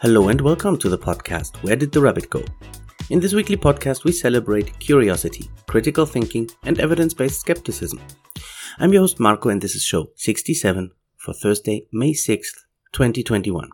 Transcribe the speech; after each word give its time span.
Hello 0.00 0.28
and 0.28 0.40
welcome 0.40 0.78
to 0.78 0.88
the 0.88 0.96
podcast 0.96 1.56
Where 1.64 1.74
Did 1.74 1.90
the 1.90 2.00
Rabbit 2.00 2.30
Go? 2.30 2.44
In 3.10 3.18
this 3.18 3.34
weekly 3.34 3.56
podcast, 3.56 4.04
we 4.04 4.12
celebrate 4.12 4.78
curiosity, 4.78 5.50
critical 5.66 6.06
thinking, 6.06 6.48
and 6.62 6.78
evidence 6.78 7.12
based 7.12 7.40
skepticism. 7.40 8.00
I'm 8.78 8.92
your 8.92 9.02
host 9.02 9.18
Marco, 9.18 9.48
and 9.48 9.60
this 9.60 9.74
is 9.74 9.82
show 9.82 10.10
67 10.14 10.92
for 11.16 11.32
Thursday, 11.34 11.88
May 11.92 12.12
6th, 12.12 12.66
2021. 12.92 13.70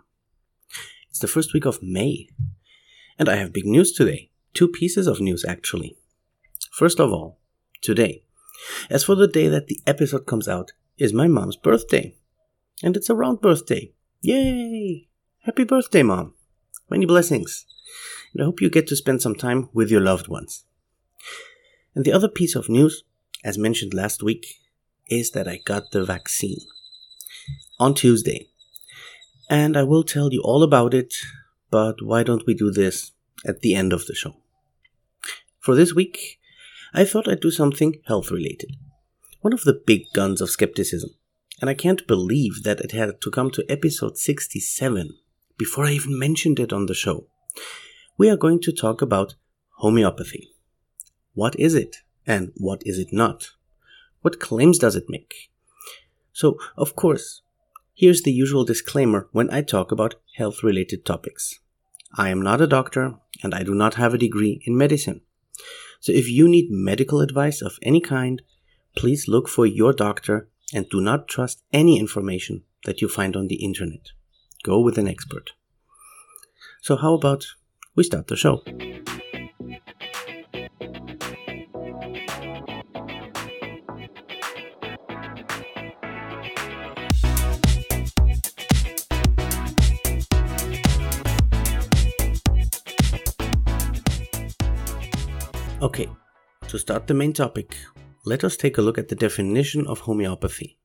It's 1.10 1.18
the 1.18 1.28
first 1.28 1.52
week 1.52 1.66
of 1.66 1.82
May, 1.82 2.30
and 3.18 3.28
I 3.28 3.36
have 3.36 3.52
big 3.52 3.66
news 3.66 3.92
today. 3.92 4.30
Two 4.54 4.68
pieces 4.68 5.06
of 5.06 5.20
news, 5.20 5.44
actually. 5.44 5.98
First 6.72 7.00
of 7.00 7.12
all, 7.12 7.38
today, 7.82 8.24
as 8.88 9.04
for 9.04 9.14
the 9.14 9.28
day 9.28 9.48
that 9.48 9.66
the 9.66 9.80
episode 9.86 10.24
comes 10.24 10.48
out, 10.48 10.72
is 10.96 11.12
my 11.12 11.28
mom's 11.28 11.56
birthday. 11.56 12.16
And 12.82 12.96
it's 12.96 13.10
a 13.10 13.14
round 13.14 13.42
birthday. 13.42 13.92
Yay! 14.22 15.08
Happy 15.44 15.64
birthday, 15.64 16.02
Mom! 16.02 16.32
Many 16.88 17.04
blessings. 17.04 17.66
And 18.32 18.40
I 18.40 18.46
hope 18.46 18.62
you 18.62 18.70
get 18.70 18.86
to 18.86 18.96
spend 18.96 19.20
some 19.20 19.34
time 19.34 19.68
with 19.74 19.90
your 19.90 20.00
loved 20.00 20.26
ones. 20.26 20.64
And 21.94 22.02
the 22.02 22.14
other 22.14 22.28
piece 22.28 22.54
of 22.54 22.70
news, 22.70 23.04
as 23.44 23.58
mentioned 23.58 23.92
last 23.92 24.22
week, 24.22 24.46
is 25.10 25.32
that 25.32 25.46
I 25.46 25.60
got 25.66 25.90
the 25.90 26.02
vaccine 26.02 26.60
on 27.78 27.92
Tuesday. 27.92 28.48
And 29.50 29.76
I 29.76 29.82
will 29.82 30.02
tell 30.02 30.32
you 30.32 30.40
all 30.40 30.62
about 30.62 30.94
it, 30.94 31.12
but 31.70 31.96
why 32.00 32.22
don't 32.22 32.46
we 32.46 32.54
do 32.54 32.70
this 32.70 33.12
at 33.46 33.60
the 33.60 33.74
end 33.74 33.92
of 33.92 34.06
the 34.06 34.14
show? 34.14 34.36
For 35.60 35.74
this 35.74 35.94
week, 35.94 36.40
I 36.94 37.04
thought 37.04 37.28
I'd 37.28 37.40
do 37.40 37.50
something 37.50 38.00
health 38.06 38.30
related. 38.30 38.76
One 39.42 39.52
of 39.52 39.64
the 39.64 39.78
big 39.86 40.06
guns 40.14 40.40
of 40.40 40.48
skepticism 40.48 41.10
and 41.60 41.70
I 41.70 41.74
can't 41.74 42.06
believe 42.06 42.62
that 42.64 42.80
it 42.80 42.92
had 42.92 43.20
to 43.20 43.30
come 43.30 43.50
to 43.52 43.64
episode 43.68 44.18
67 44.18 45.18
before 45.56 45.84
I 45.86 45.92
even 45.92 46.18
mentioned 46.18 46.58
it 46.58 46.72
on 46.72 46.86
the 46.86 46.94
show. 46.94 47.26
We 48.16 48.30
are 48.30 48.36
going 48.36 48.60
to 48.62 48.72
talk 48.72 49.02
about 49.02 49.34
homeopathy. 49.78 50.50
What 51.34 51.58
is 51.58 51.74
it 51.74 51.96
and 52.26 52.52
what 52.56 52.82
is 52.84 52.98
it 52.98 53.08
not? 53.12 53.50
What 54.22 54.40
claims 54.40 54.78
does 54.78 54.96
it 54.96 55.04
make? 55.08 55.50
So, 56.32 56.58
of 56.76 56.96
course, 56.96 57.42
here's 57.94 58.22
the 58.22 58.32
usual 58.32 58.64
disclaimer 58.64 59.28
when 59.32 59.52
I 59.52 59.62
talk 59.62 59.92
about 59.92 60.16
health 60.36 60.62
related 60.62 61.04
topics. 61.04 61.60
I 62.16 62.28
am 62.28 62.40
not 62.40 62.60
a 62.60 62.66
doctor 62.66 63.14
and 63.42 63.54
I 63.54 63.62
do 63.62 63.74
not 63.74 63.94
have 63.94 64.14
a 64.14 64.18
degree 64.18 64.62
in 64.66 64.76
medicine. 64.76 65.20
So 66.00 66.12
if 66.12 66.28
you 66.28 66.48
need 66.48 66.70
medical 66.70 67.20
advice 67.20 67.62
of 67.62 67.78
any 67.82 68.00
kind, 68.00 68.42
please 68.96 69.26
look 69.26 69.48
for 69.48 69.66
your 69.66 69.92
doctor 69.92 70.48
and 70.72 70.88
do 70.88 71.00
not 71.00 71.28
trust 71.28 71.62
any 71.72 71.98
information 71.98 72.62
that 72.84 73.00
you 73.00 73.08
find 73.08 73.36
on 73.36 73.48
the 73.48 73.64
internet. 73.64 74.10
Go 74.64 74.80
with 74.80 74.96
an 74.96 75.06
expert. 75.06 75.50
So, 76.80 76.96
how 76.96 77.12
about 77.12 77.44
we 77.94 78.02
start 78.02 78.28
the 78.28 78.34
show? 78.34 78.62
Okay, 95.82 96.08
to 96.68 96.78
start 96.78 97.06
the 97.06 97.12
main 97.12 97.34
topic, 97.34 97.76
let 98.24 98.42
us 98.42 98.56
take 98.56 98.78
a 98.78 98.82
look 98.82 98.96
at 98.96 99.08
the 99.08 99.14
definition 99.14 99.86
of 99.86 100.00
homeopathy. 100.00 100.78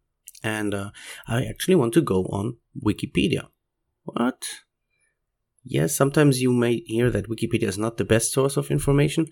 And 0.44 0.74
uh, 0.74 0.90
I 1.30 1.46
actually 1.46 1.76
want 1.76 1.94
to 1.94 2.02
go 2.02 2.26
on 2.26 2.58
Wikipedia. 2.84 3.48
What? 4.04 4.44
Yes, 5.64 5.96
sometimes 5.96 6.42
you 6.42 6.52
may 6.52 6.82
hear 6.86 7.12
that 7.12 7.30
Wikipedia 7.30 7.68
is 7.68 7.78
not 7.78 7.98
the 7.98 8.06
best 8.06 8.32
source 8.32 8.58
of 8.58 8.72
information. 8.72 9.28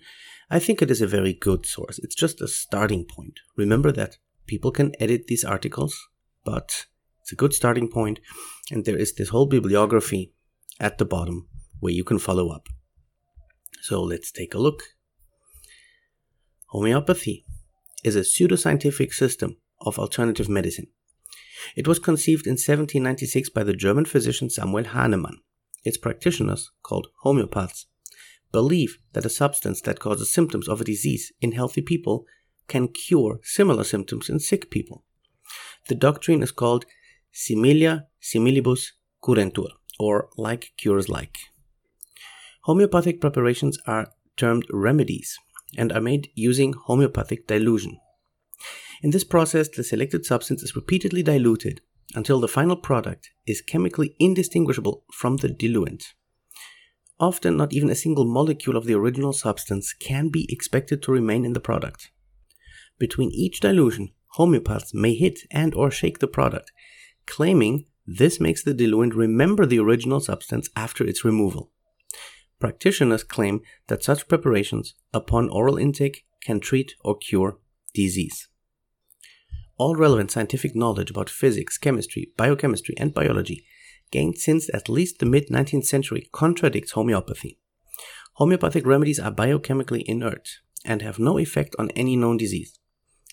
I 0.50 0.58
think 0.58 0.80
it 0.80 0.90
is 0.90 1.00
a 1.00 1.06
very 1.06 1.32
good 1.34 1.66
source. 1.66 1.98
It's 1.98 2.14
just 2.14 2.40
a 2.40 2.48
starting 2.48 3.04
point. 3.04 3.40
Remember 3.56 3.92
that 3.92 4.18
people 4.46 4.70
can 4.70 4.92
edit 5.00 5.26
these 5.26 5.44
articles, 5.44 5.96
but 6.44 6.86
it's 7.22 7.32
a 7.32 7.36
good 7.36 7.52
starting 7.52 7.88
point, 7.88 8.20
and 8.70 8.84
there 8.84 8.96
is 8.96 9.14
this 9.14 9.30
whole 9.30 9.46
bibliography 9.46 10.32
at 10.80 10.98
the 10.98 11.04
bottom 11.04 11.48
where 11.80 11.92
you 11.92 12.04
can 12.04 12.18
follow 12.18 12.50
up. 12.50 12.68
So 13.82 14.02
let's 14.02 14.32
take 14.32 14.54
a 14.54 14.58
look. 14.58 14.82
Homeopathy 16.68 17.44
is 18.04 18.16
a 18.16 18.20
pseudoscientific 18.20 19.12
system 19.12 19.56
of 19.80 19.98
alternative 19.98 20.48
medicine. 20.48 20.88
It 21.76 21.88
was 21.88 21.98
conceived 21.98 22.46
in 22.46 22.52
1796 22.52 23.50
by 23.50 23.64
the 23.64 23.72
German 23.72 24.04
physician 24.04 24.50
Samuel 24.50 24.84
Hahnemann. 24.84 25.38
Its 25.84 25.96
practitioners, 25.96 26.70
called 26.82 27.08
homeopaths, 27.24 27.86
believe 28.52 28.98
that 29.12 29.24
a 29.24 29.30
substance 29.30 29.80
that 29.82 30.00
causes 30.00 30.32
symptoms 30.32 30.68
of 30.68 30.80
a 30.80 30.84
disease 30.84 31.32
in 31.40 31.52
healthy 31.52 31.82
people 31.82 32.24
can 32.66 32.88
cure 32.88 33.40
similar 33.42 33.84
symptoms 33.84 34.28
in 34.28 34.38
sick 34.38 34.70
people. 34.70 35.04
The 35.88 35.94
doctrine 35.94 36.42
is 36.42 36.52
called 36.52 36.84
similia 37.32 38.06
similibus 38.20 38.92
curentur, 39.22 39.70
or 39.98 40.28
like 40.36 40.72
cures 40.76 41.08
like. 41.08 41.36
Homeopathic 42.64 43.20
preparations 43.20 43.78
are 43.86 44.12
termed 44.36 44.66
remedies 44.70 45.38
and 45.76 45.92
are 45.92 46.00
made 46.00 46.30
using 46.34 46.72
homeopathic 46.72 47.46
dilution. 47.46 47.98
In 49.02 49.10
this 49.10 49.24
process, 49.24 49.68
the 49.68 49.84
selected 49.84 50.24
substance 50.24 50.62
is 50.62 50.74
repeatedly 50.74 51.22
diluted 51.22 51.80
until 52.14 52.40
the 52.40 52.48
final 52.48 52.76
product 52.76 53.30
is 53.46 53.60
chemically 53.60 54.16
indistinguishable 54.18 55.04
from 55.12 55.36
the 55.36 55.48
diluent. 55.48 56.14
Often, 57.20 57.56
not 57.56 57.72
even 57.72 57.90
a 57.90 57.94
single 57.94 58.24
molecule 58.24 58.76
of 58.76 58.86
the 58.86 58.94
original 58.94 59.32
substance 59.32 59.92
can 59.92 60.28
be 60.28 60.46
expected 60.50 61.02
to 61.02 61.12
remain 61.12 61.44
in 61.44 61.52
the 61.52 61.60
product. 61.60 62.10
Between 62.98 63.30
each 63.32 63.60
dilution, 63.60 64.10
homeopaths 64.36 64.94
may 64.94 65.14
hit 65.14 65.40
and 65.50 65.74
or 65.74 65.90
shake 65.90 66.18
the 66.18 66.28
product, 66.28 66.72
claiming 67.26 67.86
this 68.06 68.40
makes 68.40 68.64
the 68.64 68.74
diluent 68.74 69.14
remember 69.14 69.66
the 69.66 69.78
original 69.78 70.20
substance 70.20 70.68
after 70.74 71.04
its 71.04 71.24
removal. 71.24 71.70
Practitioners 72.58 73.22
claim 73.22 73.60
that 73.86 74.02
such 74.02 74.26
preparations, 74.26 74.94
upon 75.12 75.48
oral 75.50 75.76
intake, 75.76 76.24
can 76.42 76.58
treat 76.58 76.94
or 77.04 77.16
cure 77.16 77.58
disease. 77.94 78.47
All 79.78 79.94
relevant 79.94 80.30
scientific 80.30 80.74
knowledge 80.74 81.10
about 81.10 81.30
physics, 81.30 81.78
chemistry, 81.78 82.32
biochemistry, 82.36 82.94
and 82.98 83.14
biology 83.14 83.64
gained 84.10 84.38
since 84.38 84.68
at 84.74 84.88
least 84.88 85.18
the 85.18 85.26
mid 85.26 85.48
19th 85.48 85.86
century 85.86 86.28
contradicts 86.32 86.92
homeopathy. 86.92 87.58
Homeopathic 88.34 88.86
remedies 88.86 89.18
are 89.18 89.32
biochemically 89.32 90.02
inert 90.06 90.48
and 90.84 91.02
have 91.02 91.18
no 91.18 91.38
effect 91.38 91.74
on 91.78 91.90
any 91.92 92.16
known 92.16 92.36
disease. 92.36 92.78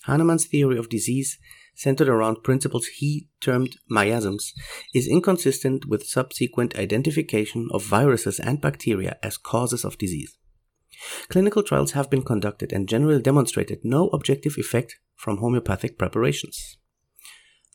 Hahnemann's 0.06 0.46
theory 0.46 0.78
of 0.78 0.88
disease 0.88 1.38
centered 1.76 2.08
around 2.08 2.42
principles 2.42 2.86
he 2.86 3.28
termed 3.40 3.76
miasms, 3.88 4.52
is 4.94 5.06
inconsistent 5.06 5.86
with 5.86 6.06
subsequent 6.06 6.76
identification 6.76 7.68
of 7.70 7.84
viruses 7.84 8.40
and 8.40 8.60
bacteria 8.60 9.18
as 9.22 9.36
causes 9.36 9.84
of 9.84 9.98
disease. 9.98 10.36
Clinical 11.28 11.62
trials 11.62 11.92
have 11.92 12.10
been 12.10 12.22
conducted 12.22 12.72
and 12.72 12.88
generally 12.88 13.20
demonstrated 13.20 13.80
no 13.84 14.08
objective 14.08 14.56
effect 14.56 14.98
from 15.14 15.38
homeopathic 15.38 15.98
preparations. 15.98 16.78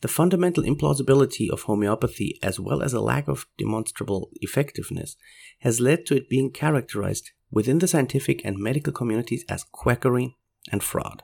The 0.00 0.08
fundamental 0.08 0.64
implausibility 0.64 1.48
of 1.48 1.62
homeopathy, 1.62 2.38
as 2.42 2.58
well 2.58 2.82
as 2.82 2.92
a 2.92 3.00
lack 3.00 3.28
of 3.28 3.46
demonstrable 3.56 4.30
effectiveness, 4.40 5.16
has 5.60 5.80
led 5.80 6.06
to 6.06 6.16
it 6.16 6.28
being 6.28 6.50
characterized 6.50 7.30
within 7.52 7.78
the 7.78 7.86
scientific 7.86 8.44
and 8.44 8.58
medical 8.58 8.92
communities 8.92 9.44
as 9.48 9.62
quackery 9.62 10.36
and 10.72 10.82
fraud. 10.82 11.22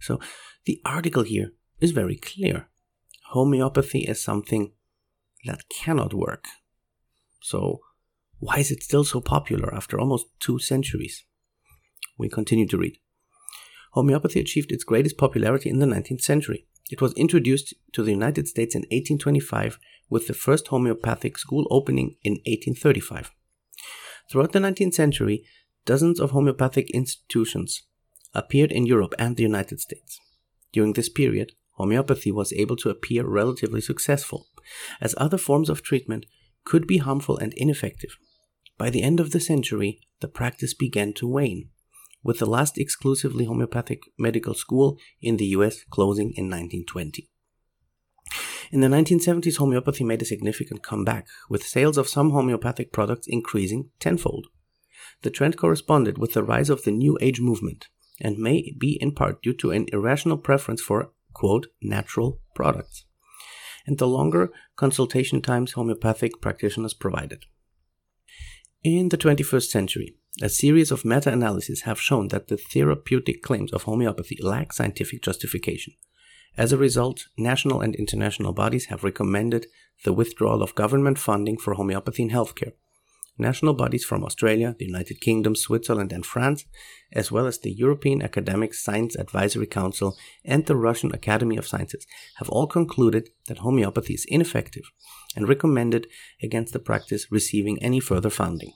So, 0.00 0.18
the 0.64 0.80
article 0.84 1.24
here 1.24 1.52
is 1.80 1.90
very 1.90 2.16
clear. 2.16 2.68
Homeopathy 3.30 4.00
is 4.00 4.22
something 4.22 4.72
that 5.44 5.68
cannot 5.68 6.14
work. 6.14 6.46
So, 7.42 7.80
why 8.38 8.58
is 8.58 8.70
it 8.70 8.82
still 8.82 9.04
so 9.04 9.20
popular 9.20 9.74
after 9.74 9.98
almost 9.98 10.26
two 10.40 10.58
centuries? 10.58 11.24
We 12.18 12.28
continue 12.28 12.66
to 12.68 12.78
read. 12.78 12.98
Homeopathy 13.92 14.40
achieved 14.40 14.72
its 14.72 14.84
greatest 14.84 15.16
popularity 15.16 15.70
in 15.70 15.78
the 15.78 15.86
19th 15.86 16.20
century. 16.20 16.66
It 16.90 17.00
was 17.00 17.14
introduced 17.14 17.74
to 17.92 18.02
the 18.02 18.10
United 18.10 18.46
States 18.46 18.74
in 18.74 18.82
1825 18.82 19.78
with 20.10 20.26
the 20.26 20.34
first 20.34 20.68
homeopathic 20.68 21.38
school 21.38 21.66
opening 21.70 22.16
in 22.22 22.34
1835. 22.44 23.32
Throughout 24.30 24.52
the 24.52 24.58
19th 24.58 24.94
century, 24.94 25.44
dozens 25.84 26.20
of 26.20 26.32
homeopathic 26.32 26.90
institutions 26.90 27.84
appeared 28.34 28.70
in 28.70 28.86
Europe 28.86 29.14
and 29.18 29.36
the 29.36 29.42
United 29.42 29.80
States. 29.80 30.20
During 30.72 30.92
this 30.92 31.08
period, 31.08 31.52
homeopathy 31.72 32.30
was 32.30 32.52
able 32.52 32.76
to 32.76 32.90
appear 32.90 33.26
relatively 33.26 33.80
successful, 33.80 34.48
as 35.00 35.14
other 35.16 35.38
forms 35.38 35.70
of 35.70 35.82
treatment 35.82 36.26
could 36.64 36.86
be 36.86 36.98
harmful 36.98 37.38
and 37.38 37.54
ineffective. 37.54 38.18
By 38.78 38.90
the 38.90 39.02
end 39.02 39.20
of 39.20 39.30
the 39.30 39.40
century, 39.40 40.00
the 40.20 40.28
practice 40.28 40.74
began 40.74 41.12
to 41.14 41.26
wane, 41.26 41.70
with 42.22 42.38
the 42.38 42.46
last 42.46 42.76
exclusively 42.76 43.46
homeopathic 43.46 44.02
medical 44.18 44.54
school 44.54 44.98
in 45.20 45.38
the 45.38 45.46
US 45.46 45.84
closing 45.90 46.32
in 46.34 46.50
1920. 46.50 47.30
In 48.72 48.80
the 48.80 48.88
1970s, 48.88 49.56
homeopathy 49.56 50.04
made 50.04 50.20
a 50.22 50.26
significant 50.26 50.82
comeback, 50.82 51.26
with 51.48 51.62
sales 51.62 51.96
of 51.96 52.08
some 52.08 52.30
homeopathic 52.30 52.92
products 52.92 53.26
increasing 53.28 53.90
tenfold. 54.00 54.48
The 55.22 55.30
trend 55.30 55.56
corresponded 55.56 56.18
with 56.18 56.34
the 56.34 56.42
rise 56.42 56.68
of 56.68 56.82
the 56.82 56.90
New 56.90 57.16
Age 57.20 57.40
movement 57.40 57.88
and 58.20 58.38
may 58.38 58.74
be 58.78 58.98
in 59.00 59.12
part 59.12 59.42
due 59.42 59.54
to 59.54 59.70
an 59.70 59.86
irrational 59.92 60.38
preference 60.38 60.82
for, 60.82 61.12
quote, 61.32 61.66
natural 61.80 62.40
products, 62.54 63.04
and 63.86 63.98
the 63.98 64.08
longer 64.08 64.50
consultation 64.74 65.40
times 65.40 65.72
homeopathic 65.72 66.40
practitioners 66.40 66.94
provided. 66.94 67.44
In 68.88 69.08
the 69.08 69.18
21st 69.18 69.68
century, 69.68 70.14
a 70.40 70.48
series 70.48 70.92
of 70.92 71.04
meta 71.04 71.32
analyses 71.32 71.80
have 71.80 72.00
shown 72.00 72.28
that 72.28 72.46
the 72.46 72.56
therapeutic 72.56 73.42
claims 73.42 73.72
of 73.72 73.82
homeopathy 73.82 74.38
lack 74.40 74.72
scientific 74.72 75.24
justification. 75.24 75.94
As 76.56 76.70
a 76.70 76.78
result, 76.78 77.26
national 77.36 77.80
and 77.80 77.96
international 77.96 78.52
bodies 78.52 78.84
have 78.84 79.02
recommended 79.02 79.66
the 80.04 80.12
withdrawal 80.12 80.62
of 80.62 80.76
government 80.76 81.18
funding 81.18 81.56
for 81.58 81.74
homeopathy 81.74 82.22
in 82.22 82.30
healthcare. 82.30 82.74
National 83.36 83.74
bodies 83.74 84.04
from 84.04 84.22
Australia, 84.22 84.76
the 84.78 84.86
United 84.86 85.20
Kingdom, 85.20 85.56
Switzerland, 85.56 86.12
and 86.12 86.24
France, 86.24 86.64
as 87.12 87.32
well 87.32 87.48
as 87.48 87.58
the 87.58 87.72
European 87.72 88.22
Academic 88.22 88.72
Science 88.72 89.16
Advisory 89.16 89.66
Council 89.66 90.16
and 90.44 90.66
the 90.66 90.76
Russian 90.76 91.12
Academy 91.12 91.56
of 91.56 91.66
Sciences, 91.66 92.06
have 92.36 92.48
all 92.50 92.68
concluded 92.68 93.30
that 93.48 93.58
homeopathy 93.58 94.14
is 94.14 94.24
ineffective 94.28 94.84
and 95.36 95.48
recommended 95.48 96.08
against 96.42 96.72
the 96.72 96.78
practice 96.80 97.30
receiving 97.30 97.80
any 97.82 98.00
further 98.00 98.30
funding. 98.30 98.72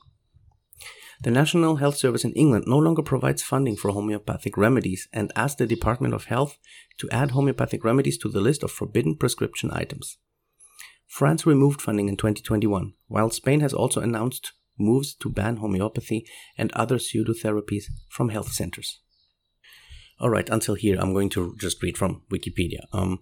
The 1.23 1.31
National 1.31 1.77
Health 1.77 1.97
Service 1.97 2.25
in 2.25 2.33
England 2.33 2.65
no 2.67 2.79
longer 2.79 3.03
provides 3.03 3.43
funding 3.43 3.77
for 3.77 3.91
homeopathic 3.91 4.57
remedies 4.57 5.07
and 5.13 5.33
asked 5.37 5.59
the 5.59 5.67
Department 5.67 6.15
of 6.15 6.25
Health 6.25 6.57
to 6.99 7.11
add 7.11 7.33
homeopathic 7.33 7.85
remedies 7.85 8.17
to 8.19 8.29
the 8.29 8.41
list 8.41 8.63
of 8.63 8.71
forbidden 8.71 9.17
prescription 9.17 9.71
items. 9.71 10.17
France 11.07 11.45
removed 11.45 11.83
funding 11.83 12.09
in 12.09 12.17
2021, 12.17 12.95
while 13.09 13.31
Spain 13.31 13.61
has 13.61 13.75
also 13.75 14.01
announced 14.01 14.53
moves 14.79 15.15
to 15.17 15.29
ban 15.29 15.57
homeopathy 15.57 16.25
and 16.57 16.73
other 16.73 16.97
pseudotherapies 16.97 17.85
from 18.09 18.31
health 18.31 18.53
centers. 18.53 19.01
All 20.19 20.31
right, 20.31 20.49
until 20.49 20.75
here, 20.75 20.97
I'm 20.99 21.13
going 21.13 21.31
to 21.31 21.55
just 21.59 21.83
read 21.83 21.99
from 21.99 22.23
Wikipedia. 22.31 22.81
Um, 22.93 23.19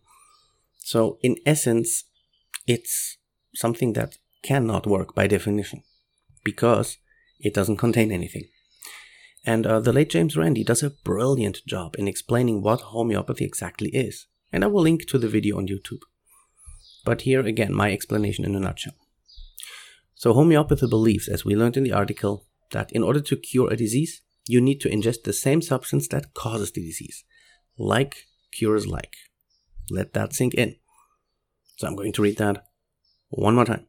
so, 0.78 1.18
in 1.22 1.36
essence, 1.46 2.04
it's 2.66 3.18
something 3.54 3.92
that 3.94 4.18
cannot 4.42 4.86
work 4.86 5.14
by 5.14 5.26
definition 5.26 5.82
because 6.44 6.98
it 7.40 7.54
doesn't 7.54 7.76
contain 7.76 8.10
anything. 8.12 8.48
And 9.44 9.66
uh, 9.66 9.80
the 9.80 9.92
late 9.92 10.10
James 10.10 10.36
Randi 10.36 10.64
does 10.64 10.82
a 10.82 10.90
brilliant 10.90 11.64
job 11.66 11.96
in 11.98 12.08
explaining 12.08 12.62
what 12.62 12.80
homeopathy 12.80 13.44
exactly 13.44 13.88
is. 13.90 14.26
And 14.52 14.64
I 14.64 14.66
will 14.66 14.82
link 14.82 15.06
to 15.06 15.18
the 15.18 15.28
video 15.28 15.56
on 15.58 15.68
YouTube. 15.68 16.02
But 17.04 17.22
here 17.22 17.40
again, 17.40 17.72
my 17.72 17.92
explanation 17.92 18.44
in 18.44 18.54
a 18.54 18.60
nutshell. 18.60 18.94
So, 20.14 20.32
homeopathy 20.32 20.86
believes, 20.88 21.28
as 21.28 21.44
we 21.44 21.54
learned 21.54 21.76
in 21.76 21.84
the 21.84 21.92
article, 21.92 22.46
that 22.72 22.90
in 22.92 23.02
order 23.02 23.20
to 23.20 23.36
cure 23.36 23.70
a 23.70 23.76
disease, 23.76 24.20
you 24.46 24.60
need 24.60 24.80
to 24.80 24.90
ingest 24.90 25.22
the 25.22 25.32
same 25.32 25.62
substance 25.62 26.08
that 26.08 26.34
causes 26.34 26.72
the 26.72 26.84
disease. 26.84 27.24
Like 27.78 28.26
cures 28.52 28.86
like. 28.86 29.14
Let 29.90 30.12
that 30.14 30.32
sink 30.32 30.54
in. 30.54 30.76
So, 31.76 31.86
I'm 31.86 31.96
going 31.96 32.12
to 32.14 32.22
read 32.22 32.38
that 32.38 32.67
one 33.28 33.54
more 33.54 33.64
time. 33.64 33.86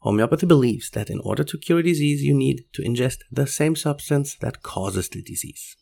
Homeopathy 0.00 0.46
believes 0.46 0.90
that 0.90 1.10
in 1.10 1.18
order 1.20 1.42
to 1.42 1.58
cure 1.58 1.80
a 1.80 1.82
disease, 1.82 2.22
you 2.22 2.34
need 2.34 2.64
to 2.74 2.82
ingest 2.82 3.18
the 3.30 3.46
same 3.46 3.74
substance 3.74 4.36
that 4.36 4.62
causes 4.62 5.08
the 5.08 5.22
disease. 5.22 5.76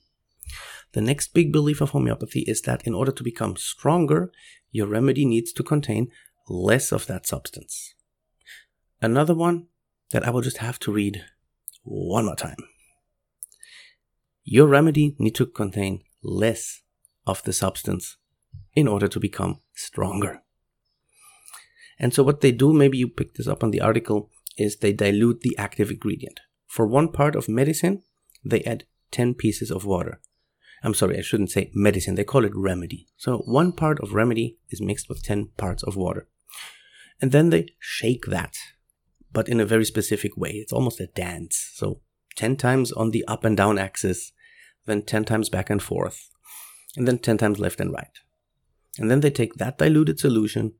The 0.92 1.00
next 1.00 1.34
big 1.34 1.52
belief 1.52 1.80
of 1.80 1.90
homeopathy 1.90 2.40
is 2.46 2.62
that 2.62 2.86
in 2.86 2.94
order 2.94 3.12
to 3.12 3.24
become 3.24 3.56
stronger, 3.56 4.32
your 4.70 4.86
remedy 4.86 5.26
needs 5.26 5.52
to 5.54 5.62
contain 5.62 6.08
less 6.48 6.92
of 6.92 7.06
that 7.06 7.26
substance. 7.26 7.94
Another 9.02 9.34
one 9.34 9.66
that 10.12 10.26
I 10.26 10.30
will 10.30 10.40
just 10.40 10.58
have 10.58 10.78
to 10.80 10.92
read 10.92 11.24
one 11.82 12.26
more 12.26 12.36
time. 12.36 12.56
Your 14.44 14.66
remedy 14.66 15.16
needs 15.18 15.38
to 15.38 15.46
contain 15.46 16.02
less 16.22 16.82
of 17.26 17.42
the 17.42 17.52
substance 17.52 18.16
in 18.74 18.86
order 18.86 19.08
to 19.08 19.20
become 19.20 19.60
stronger. 19.74 20.43
And 21.98 22.12
so 22.12 22.22
what 22.22 22.40
they 22.40 22.52
do, 22.52 22.72
maybe 22.72 22.98
you 22.98 23.08
picked 23.08 23.36
this 23.36 23.48
up 23.48 23.62
on 23.62 23.70
the 23.70 23.80
article, 23.80 24.30
is 24.56 24.76
they 24.76 24.92
dilute 24.92 25.40
the 25.40 25.56
active 25.58 25.90
ingredient. 25.90 26.40
For 26.66 26.86
one 26.86 27.08
part 27.08 27.36
of 27.36 27.48
medicine, 27.48 28.02
they 28.44 28.62
add 28.62 28.84
10 29.10 29.34
pieces 29.34 29.70
of 29.70 29.84
water. 29.84 30.20
I'm 30.82 30.94
sorry, 30.94 31.16
I 31.16 31.22
shouldn't 31.22 31.50
say 31.50 31.70
medicine, 31.72 32.14
they 32.14 32.24
call 32.24 32.44
it 32.44 32.52
remedy. 32.54 33.06
So 33.16 33.38
one 33.38 33.72
part 33.72 34.00
of 34.00 34.12
remedy 34.12 34.58
is 34.70 34.82
mixed 34.82 35.08
with 35.08 35.22
10 35.22 35.50
parts 35.56 35.82
of 35.82 35.96
water. 35.96 36.28
And 37.20 37.32
then 37.32 37.50
they 37.50 37.68
shake 37.78 38.26
that, 38.26 38.56
but 39.32 39.48
in 39.48 39.60
a 39.60 39.66
very 39.66 39.84
specific 39.84 40.36
way. 40.36 40.50
It's 40.50 40.72
almost 40.72 41.00
a 41.00 41.06
dance. 41.06 41.70
So 41.74 42.00
10 42.36 42.56
times 42.56 42.92
on 42.92 43.12
the 43.12 43.24
up 43.26 43.44
and 43.44 43.56
down 43.56 43.78
axis, 43.78 44.32
then 44.84 45.02
10 45.02 45.24
times 45.24 45.48
back 45.48 45.70
and 45.70 45.82
forth, 45.82 46.28
and 46.96 47.08
then 47.08 47.18
10 47.18 47.38
times 47.38 47.58
left 47.58 47.80
and 47.80 47.92
right. 47.92 48.18
And 48.98 49.10
then 49.10 49.20
they 49.20 49.30
take 49.30 49.54
that 49.54 49.78
diluted 49.78 50.20
solution 50.20 50.74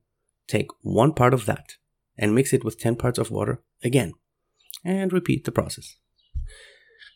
take 0.47 0.67
one 0.81 1.13
part 1.13 1.33
of 1.33 1.45
that 1.45 1.73
and 2.17 2.33
mix 2.33 2.53
it 2.53 2.63
with 2.63 2.79
10 2.79 2.95
parts 2.95 3.17
of 3.17 3.31
water 3.31 3.61
again 3.83 4.13
and 4.83 5.11
repeat 5.11 5.45
the 5.45 5.51
process. 5.51 5.97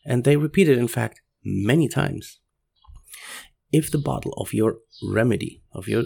And 0.04 0.24
they 0.24 0.36
repeat 0.36 0.68
it, 0.68 0.78
in 0.78 0.88
fact, 0.88 1.20
many 1.44 1.88
times. 1.88 2.40
If 3.72 3.90
the 3.90 3.98
bottle 3.98 4.32
of 4.34 4.52
your 4.52 4.78
remedy, 5.02 5.62
of 5.72 5.86
your 5.86 6.04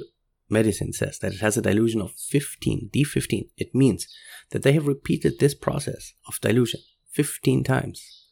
medicine, 0.48 0.92
says 0.92 1.18
that 1.20 1.32
it 1.32 1.40
has 1.40 1.56
a 1.56 1.62
dilution 1.62 2.00
of 2.00 2.12
15, 2.12 2.90
D15, 2.92 3.48
it 3.56 3.74
means 3.74 4.06
that 4.50 4.62
they 4.62 4.72
have 4.72 4.86
repeated 4.86 5.38
this 5.38 5.54
process 5.54 6.12
of 6.28 6.40
dilution 6.40 6.80
15 7.12 7.64
times. 7.64 8.26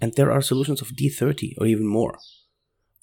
And 0.00 0.14
there 0.14 0.32
are 0.32 0.42
solutions 0.42 0.82
of 0.82 0.88
D30 0.88 1.54
or 1.58 1.66
even 1.66 1.86
more. 1.86 2.18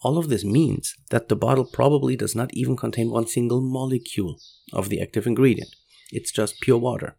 All 0.04 0.18
of 0.18 0.28
this 0.28 0.44
means 0.44 0.96
that 1.12 1.30
the 1.30 1.36
bottle 1.36 1.66
probably 1.66 2.18
does 2.18 2.36
not 2.36 2.54
even 2.54 2.76
contain 2.76 3.10
one 3.10 3.26
single 3.26 3.62
molecule 3.62 4.38
of 4.74 4.90
the 4.90 5.02
active 5.02 5.26
ingredient. 5.26 5.76
It's 6.12 6.32
just 6.32 6.60
pure 6.60 6.78
water. 6.78 7.16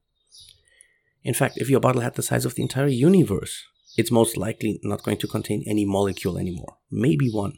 In 1.23 1.33
fact, 1.33 1.57
if 1.57 1.71
your 1.71 1.81
bottle 1.81 2.03
had 2.03 2.15
the 2.15 2.23
size 2.23 2.45
of 2.45 2.55
the 2.55 2.63
entire 2.63 2.87
universe, 2.87 3.65
it's 3.97 4.11
most 4.11 4.37
likely 4.37 4.81
not 4.83 5.03
going 5.03 5.17
to 5.19 5.27
contain 5.27 5.65
any 5.67 5.87
molecule 5.87 6.37
anymore, 6.37 6.77
maybe 6.91 7.31
one. 7.31 7.55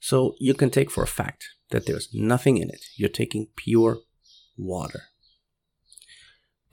So 0.00 0.34
you 0.40 0.54
can 0.54 0.70
take 0.70 0.90
for 0.90 1.04
a 1.04 1.06
fact 1.20 1.46
that 1.70 1.86
there's 1.86 2.08
nothing 2.12 2.56
in 2.56 2.70
it. 2.70 2.84
You're 2.96 3.08
taking 3.08 3.48
pure 3.54 3.98
water. 4.56 5.04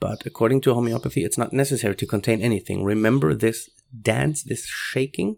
But 0.00 0.26
according 0.26 0.62
to 0.62 0.74
homeopathy, 0.74 1.24
it's 1.24 1.38
not 1.38 1.52
necessary 1.52 1.94
to 1.94 2.06
contain 2.06 2.42
anything. 2.42 2.82
Remember 2.82 3.32
this 3.34 3.70
dance, 4.02 4.42
this 4.42 4.66
shaking 4.66 5.36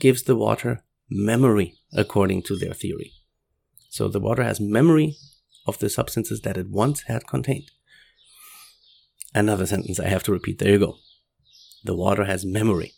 gives 0.00 0.22
the 0.22 0.36
water 0.36 0.84
memory 1.10 1.74
according 1.92 2.42
to 2.42 2.56
their 2.56 2.74
theory. 2.74 3.12
So 3.90 4.08
the 4.08 4.20
water 4.20 4.42
has 4.42 4.60
memory 4.60 5.16
of 5.66 5.78
the 5.78 5.90
substances 5.90 6.42
that 6.42 6.56
it 6.56 6.70
once 6.70 7.02
had 7.02 7.26
contained. 7.26 7.70
Another 9.34 9.66
sentence 9.66 10.00
I 10.00 10.08
have 10.08 10.22
to 10.24 10.32
repeat. 10.32 10.58
There 10.58 10.70
you 10.70 10.78
go. 10.78 10.96
The 11.84 11.94
water 11.94 12.24
has 12.24 12.44
memory 12.44 12.92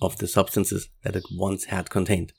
of 0.00 0.18
the 0.18 0.26
substances 0.26 0.88
that 1.04 1.16
it 1.16 1.24
once 1.32 1.64
had 1.66 1.90
contained. 1.90 2.32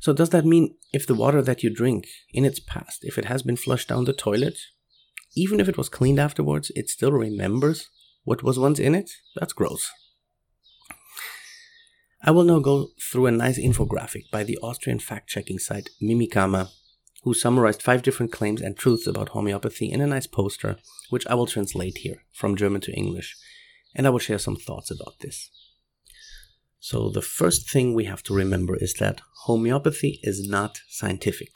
So 0.00 0.12
does 0.12 0.30
that 0.30 0.46
mean 0.46 0.76
if 0.92 1.06
the 1.06 1.14
water 1.14 1.42
that 1.42 1.62
you 1.62 1.70
drink 1.70 2.06
in 2.32 2.44
its 2.44 2.58
past, 2.58 3.04
if 3.04 3.18
it 3.18 3.26
has 3.26 3.42
been 3.42 3.56
flushed 3.56 3.88
down 3.88 4.06
the 4.06 4.14
toilet, 4.14 4.58
even 5.36 5.60
if 5.60 5.68
it 5.68 5.76
was 5.76 5.88
cleaned 5.88 6.18
afterwards, 6.18 6.72
it 6.74 6.88
still 6.88 7.12
remembers 7.12 7.88
what 8.24 8.42
was 8.42 8.58
once 8.58 8.78
in 8.78 8.94
it? 8.94 9.10
That's 9.36 9.52
gross. 9.52 9.90
I 12.22 12.32
will 12.32 12.44
now 12.44 12.58
go 12.58 12.88
through 13.00 13.26
a 13.26 13.30
nice 13.30 13.58
infographic 13.58 14.30
by 14.30 14.44
the 14.44 14.58
Austrian 14.62 14.98
fact 14.98 15.30
checking 15.30 15.58
site 15.58 15.88
Mimikama, 16.02 16.68
who 17.22 17.32
summarized 17.32 17.82
five 17.82 18.02
different 18.02 18.30
claims 18.30 18.60
and 18.60 18.76
truths 18.76 19.06
about 19.06 19.30
homeopathy 19.30 19.90
in 19.90 20.02
a 20.02 20.06
nice 20.06 20.26
poster, 20.26 20.76
which 21.08 21.26
I 21.28 21.34
will 21.34 21.46
translate 21.46 21.98
here 21.98 22.24
from 22.32 22.56
German 22.56 22.82
to 22.82 22.92
English, 22.92 23.36
and 23.94 24.06
I 24.06 24.10
will 24.10 24.18
share 24.18 24.38
some 24.38 24.56
thoughts 24.56 24.90
about 24.90 25.20
this. 25.20 25.50
So, 26.78 27.08
the 27.08 27.22
first 27.22 27.70
thing 27.70 27.94
we 27.94 28.04
have 28.04 28.22
to 28.24 28.34
remember 28.34 28.76
is 28.76 28.94
that 28.94 29.22
homeopathy 29.44 30.20
is 30.22 30.46
not 30.46 30.80
scientific. 30.88 31.54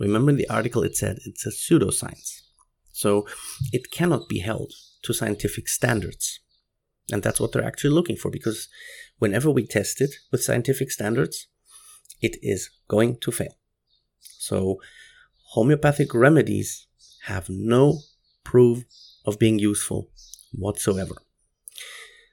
Remember 0.00 0.30
in 0.30 0.36
the 0.36 0.48
article 0.48 0.82
it 0.82 0.96
said 0.96 1.18
it's 1.24 1.46
a 1.46 1.50
pseudoscience. 1.50 2.42
So, 2.90 3.26
it 3.72 3.92
cannot 3.92 4.28
be 4.28 4.40
held 4.40 4.72
to 5.02 5.12
scientific 5.12 5.68
standards. 5.68 6.40
And 7.10 7.22
that's 7.22 7.40
what 7.40 7.52
they're 7.52 7.64
actually 7.64 7.94
looking 7.94 8.16
for 8.16 8.30
because 8.30 8.68
whenever 9.18 9.50
we 9.50 9.66
test 9.66 10.00
it 10.00 10.14
with 10.30 10.42
scientific 10.42 10.90
standards, 10.90 11.46
it 12.20 12.36
is 12.42 12.70
going 12.88 13.18
to 13.20 13.32
fail. 13.32 13.54
So, 14.20 14.80
homeopathic 15.52 16.14
remedies 16.14 16.86
have 17.24 17.48
no 17.48 18.00
proof 18.44 18.84
of 19.24 19.38
being 19.38 19.58
useful 19.58 20.10
whatsoever. 20.52 21.14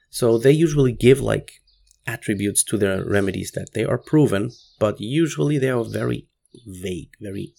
So, 0.09 0.37
they 0.37 0.51
usually 0.51 0.91
give 0.91 1.19
like 1.19 1.61
attributes 2.07 2.63
to 2.63 2.77
their 2.77 3.03
remedies 3.05 3.51
that 3.51 3.73
they 3.73 3.85
are 3.85 3.97
proven, 3.97 4.51
but 4.79 4.99
usually 4.99 5.57
they 5.57 5.69
are 5.69 5.83
very 5.83 6.27
vague, 6.65 7.11
very 7.19 7.53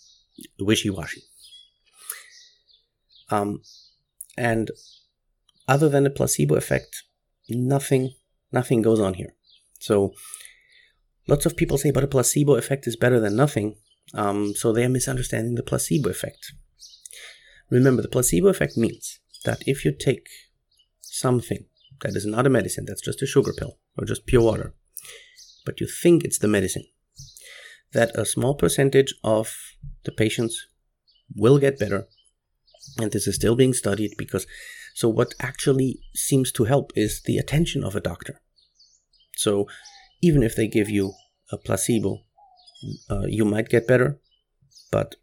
wishy-washy. 0.58 1.22
Um, 3.30 3.62
and 4.36 4.70
other 5.68 5.88
than 5.88 6.04
the 6.04 6.10
placebo 6.10 6.54
effect, 6.54 7.02
nothing 7.48 8.12
nothing 8.52 8.82
goes 8.82 9.00
on 9.00 9.14
here. 9.14 9.34
So 9.80 10.14
lots 11.28 11.46
of 11.46 11.56
people 11.56 11.78
say, 11.78 11.90
but 11.90 12.04
a 12.04 12.08
placebo 12.08 12.54
effect 12.54 12.86
is 12.86 12.96
better 12.96 13.20
than 13.20 13.36
nothing. 13.36 13.76
Um, 14.14 14.54
so 14.54 14.72
they 14.72 14.84
are 14.84 14.88
misunderstanding 14.88 15.56
the 15.56 15.62
placebo 15.62 16.10
effect. 16.10 16.52
Remember, 17.70 18.02
the 18.02 18.08
placebo 18.08 18.48
effect 18.48 18.76
means 18.76 19.18
that 19.44 19.62
if 19.66 19.84
you 19.84 19.92
take 19.92 20.28
something 21.00 21.66
that 22.02 22.14
is 22.14 22.26
not 22.26 22.46
a 22.46 22.50
medicine, 22.50 22.84
that's 22.86 23.02
just 23.02 23.22
a 23.22 23.26
sugar 23.26 23.52
pill 23.56 23.78
or 23.98 24.04
just 24.04 24.26
pure 24.26 24.42
water, 24.42 24.74
but 25.64 25.80
you 25.80 25.88
think 25.88 26.22
it's 26.22 26.38
the 26.38 26.48
medicine, 26.48 26.84
that 27.92 28.14
a 28.14 28.24
small 28.24 28.54
percentage 28.54 29.14
of 29.24 29.56
the 30.04 30.12
patients 30.12 30.66
will 31.34 31.58
get 31.58 31.78
better. 31.78 32.06
And 32.98 33.10
this 33.10 33.26
is 33.26 33.34
still 33.34 33.56
being 33.56 33.74
studied 33.74 34.12
because 34.16 34.46
so 34.96 35.10
what 35.10 35.34
actually 35.40 36.00
seems 36.14 36.50
to 36.52 36.64
help 36.64 36.90
is 36.96 37.20
the 37.26 37.36
attention 37.36 37.84
of 37.84 37.94
a 37.94 38.00
doctor. 38.00 38.40
So 39.36 39.68
even 40.22 40.42
if 40.42 40.56
they 40.56 40.68
give 40.68 40.88
you 40.88 41.12
a 41.52 41.58
placebo, 41.58 42.24
uh, 43.10 43.26
you 43.26 43.44
might 43.44 43.68
get 43.68 43.86
better, 43.86 44.18
but 44.90 45.16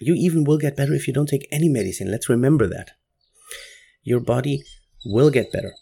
you 0.00 0.14
even 0.14 0.44
will 0.44 0.56
get 0.56 0.78
better 0.78 0.94
if 0.94 1.06
you 1.06 1.12
don't 1.12 1.28
take 1.28 1.46
any 1.52 1.68
medicine. 1.68 2.10
Let's 2.10 2.30
remember 2.30 2.66
that. 2.68 2.92
Your 4.02 4.20
body 4.20 4.62
will 5.04 5.28
get 5.28 5.52
better. 5.52 5.74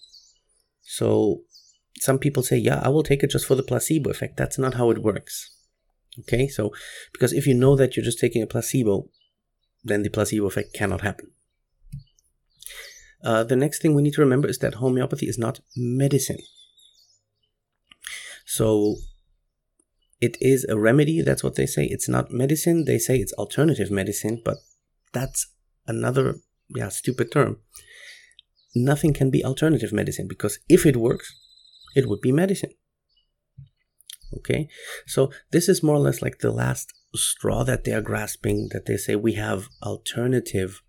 So 0.83 1.43
some 2.01 2.19
people 2.19 2.43
say, 2.43 2.57
yeah, 2.57 2.81
I 2.83 2.89
will 2.89 3.05
take 3.05 3.23
it 3.23 3.31
just 3.31 3.47
for 3.47 3.55
the 3.55 3.63
placebo 3.63 4.11
effect. 4.11 4.39
That's 4.39 4.59
not 4.59 4.75
how 4.75 4.91
it 4.91 5.05
works. 5.05 5.57
Okay, 6.19 6.49
so 6.49 6.73
because 7.13 7.33
if 7.33 7.47
you 7.47 7.55
know 7.55 7.77
that 7.77 7.95
you're 7.95 8.05
just 8.05 8.19
taking 8.19 8.43
a 8.43 8.49
placebo, 8.49 9.09
then 9.85 10.03
the 10.03 10.11
placebo 10.11 10.47
effect 10.47 10.75
cannot 10.75 11.03
happen. 11.03 11.31
Uh, 13.23 13.45
the 13.45 13.57
next 13.57 13.83
thing 13.83 13.95
we 13.95 14.03
need 14.03 14.15
to 14.15 14.23
remember 14.23 14.49
is 14.49 14.59
that 14.59 14.75
homeopathy 14.75 15.27
is 15.27 15.39
not 15.39 15.61
medicine. 15.77 16.39
So 18.47 18.97
it 20.21 20.37
is 20.41 20.65
a 20.69 20.79
remedy, 20.79 21.23
that's 21.23 21.45
what 21.45 21.55
they 21.55 21.67
say. 21.67 21.85
It's 21.85 22.09
not 22.09 22.31
medicine, 22.31 22.85
they 22.85 22.99
say 22.99 23.17
it's 23.19 23.33
alternative 23.35 23.91
medicine, 23.91 24.43
but 24.45 24.57
that's 25.13 25.53
another 25.87 26.41
yeah, 26.69 26.89
stupid 26.89 27.33
term. 27.33 27.59
Nothing 28.75 29.13
can 29.13 29.31
be 29.31 29.45
alternative 29.45 29.93
medicine 29.93 30.29
because 30.29 30.59
if 30.69 30.87
it 30.87 30.97
works, 30.97 31.35
it 31.95 32.09
would 32.09 32.21
be 32.21 32.33
medicine. 32.33 32.71
Okay, 34.37 34.69
so 35.07 35.33
this 35.51 35.69
is 35.69 35.83
more 35.83 35.97
or 35.97 36.01
less 36.01 36.23
like 36.23 36.39
the 36.39 36.53
last 36.53 36.93
straw 37.17 37.65
that 37.65 37.83
they 37.83 37.93
are 37.93 38.01
grasping, 38.01 38.69
that 38.73 38.87
they 38.87 38.97
say 38.97 39.17
we 39.17 39.33
have 39.33 39.69
alternative 39.83 40.83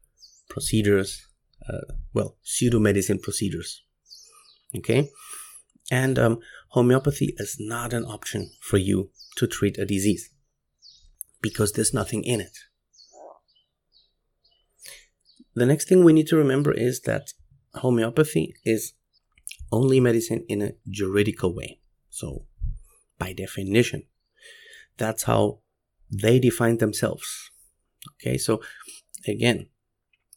procedures, 0.47 1.27
uh, 1.69 1.93
well, 2.13 2.37
pseudo 2.41 2.79
medicine 2.79 3.19
procedures. 3.19 3.83
Okay, 4.75 5.09
and 5.89 6.17
um, 6.17 6.39
homeopathy 6.69 7.35
is 7.37 7.57
not 7.59 7.93
an 7.93 8.05
option 8.05 8.51
for 8.61 8.77
you 8.77 9.09
to 9.35 9.47
treat 9.47 9.77
a 9.77 9.85
disease 9.85 10.29
because 11.41 11.73
there's 11.73 11.93
nothing 11.93 12.23
in 12.23 12.39
it. 12.39 12.57
The 15.53 15.65
next 15.65 15.89
thing 15.89 16.03
we 16.03 16.13
need 16.13 16.27
to 16.27 16.37
remember 16.37 16.71
is 16.71 17.01
that 17.01 17.33
homeopathy 17.75 18.55
is 18.63 18.93
only 19.71 19.99
medicine 19.99 20.45
in 20.47 20.61
a 20.61 20.71
juridical 20.89 21.53
way. 21.53 21.79
So, 22.09 22.45
by 23.17 23.33
definition, 23.33 24.03
that's 24.97 25.23
how 25.23 25.59
they 26.09 26.39
define 26.39 26.77
themselves. 26.77 27.51
Okay, 28.15 28.37
so 28.37 28.61
again, 29.27 29.67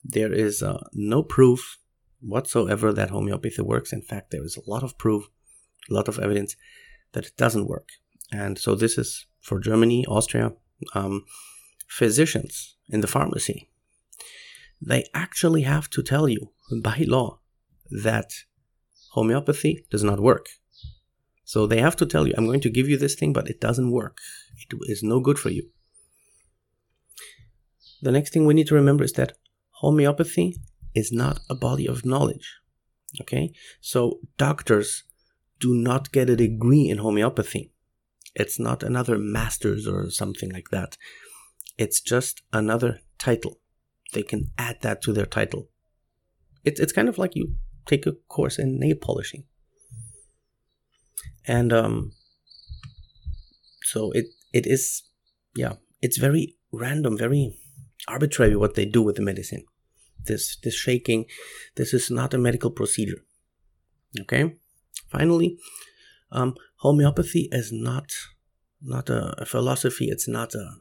there 0.04 0.32
is 0.32 0.62
uh, 0.62 0.84
no 0.92 1.22
proof 1.22 1.78
whatsoever 2.20 2.92
that 2.92 3.10
homeopathy 3.10 3.62
works. 3.62 3.92
In 3.92 4.02
fact, 4.02 4.30
there 4.30 4.44
is 4.44 4.56
a 4.56 4.70
lot 4.70 4.82
of 4.82 4.98
proof, 4.98 5.24
a 5.90 5.94
lot 5.94 6.08
of 6.08 6.18
evidence 6.18 6.56
that 7.12 7.26
it 7.26 7.36
doesn't 7.36 7.68
work. 7.68 7.88
And 8.32 8.58
so, 8.58 8.74
this 8.74 8.98
is 8.98 9.26
for 9.40 9.60
Germany, 9.60 10.04
Austria, 10.06 10.52
um, 10.94 11.24
physicians 11.86 12.76
in 12.88 13.00
the 13.00 13.06
pharmacy. 13.06 13.70
They 14.80 15.04
actually 15.14 15.62
have 15.62 15.88
to 15.90 16.02
tell 16.02 16.28
you 16.28 16.52
by 16.82 17.04
law 17.06 17.40
that 17.90 18.32
homeopathy 19.12 19.86
does 19.90 20.02
not 20.02 20.20
work. 20.20 20.46
So 21.44 21.66
they 21.66 21.80
have 21.80 21.96
to 21.96 22.06
tell 22.06 22.26
you, 22.26 22.34
I'm 22.36 22.46
going 22.46 22.62
to 22.62 22.70
give 22.70 22.88
you 22.88 22.96
this 22.96 23.14
thing, 23.14 23.32
but 23.32 23.48
it 23.48 23.60
doesn't 23.60 23.92
work. 23.92 24.18
It 24.58 24.76
is 24.88 25.02
no 25.02 25.20
good 25.20 25.38
for 25.38 25.50
you. 25.50 25.70
The 28.02 28.12
next 28.12 28.32
thing 28.32 28.44
we 28.44 28.54
need 28.54 28.66
to 28.68 28.74
remember 28.74 29.04
is 29.04 29.12
that 29.12 29.36
homeopathy 29.84 30.56
is 30.94 31.12
not 31.12 31.40
a 31.48 31.54
body 31.54 31.86
of 31.86 32.04
knowledge. 32.04 32.60
Okay? 33.20 33.52
So 33.80 34.20
doctors 34.36 35.04
do 35.60 35.74
not 35.74 36.12
get 36.12 36.30
a 36.30 36.36
degree 36.36 36.88
in 36.88 36.98
homeopathy. 36.98 37.72
It's 38.34 38.58
not 38.58 38.82
another 38.82 39.18
master's 39.18 39.86
or 39.86 40.10
something 40.10 40.50
like 40.50 40.70
that. 40.70 40.96
It's 41.78 42.00
just 42.00 42.42
another 42.52 43.00
title. 43.18 43.60
They 44.12 44.22
can 44.22 44.50
add 44.58 44.78
that 44.82 45.02
to 45.02 45.12
their 45.12 45.26
title. 45.26 45.68
It's, 46.64 46.80
it's 46.80 46.92
kind 46.92 47.08
of 47.08 47.18
like 47.18 47.34
you 47.34 47.56
take 47.86 48.06
a 48.06 48.12
course 48.28 48.58
in 48.58 48.78
nail 48.78 48.96
polishing. 49.00 49.44
And 51.46 51.72
um, 51.72 52.12
so 53.82 54.10
it 54.12 54.26
it 54.52 54.66
is 54.66 55.02
yeah, 55.54 55.74
it's 56.00 56.16
very 56.16 56.56
random, 56.72 57.18
very 57.18 57.56
arbitrary 58.08 58.56
what 58.56 58.74
they 58.74 58.84
do 58.86 59.02
with 59.02 59.16
the 59.16 59.22
medicine. 59.22 59.64
This 60.26 60.56
this 60.56 60.74
shaking, 60.74 61.26
this 61.74 61.92
is 61.92 62.10
not 62.10 62.34
a 62.34 62.38
medical 62.38 62.70
procedure. 62.70 63.24
Okay? 64.20 64.56
Finally, 65.08 65.58
um, 66.32 66.54
homeopathy 66.76 67.48
is 67.52 67.72
not 67.72 68.12
not 68.82 69.08
a, 69.08 69.34
a 69.42 69.46
philosophy, 69.46 70.06
it's 70.06 70.28
not 70.28 70.54
a 70.54 70.76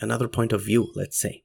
another 0.00 0.28
point 0.28 0.52
of 0.52 0.64
view, 0.64 0.90
let's 0.94 1.18
say. 1.18 1.44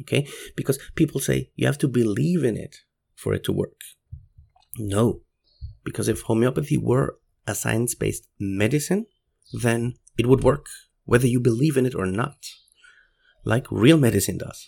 Okay? 0.00 0.26
Because 0.56 0.78
people 0.94 1.20
say 1.20 1.50
you 1.54 1.66
have 1.66 1.78
to 1.78 1.88
believe 1.88 2.44
in 2.44 2.56
it 2.56 2.76
for 3.14 3.34
it 3.34 3.44
to 3.44 3.52
work. 3.52 3.80
No, 4.76 5.20
because 5.84 6.08
if 6.08 6.22
homeopathy 6.22 6.76
were 6.76 7.18
a 7.46 7.54
science 7.54 7.94
based 7.94 8.26
medicine, 8.38 9.06
then 9.52 9.94
it 10.18 10.26
would 10.26 10.42
work, 10.42 10.66
whether 11.04 11.26
you 11.26 11.40
believe 11.40 11.76
in 11.76 11.86
it 11.86 11.94
or 11.94 12.06
not, 12.06 12.36
like 13.44 13.70
real 13.70 13.98
medicine 13.98 14.38
does. 14.38 14.66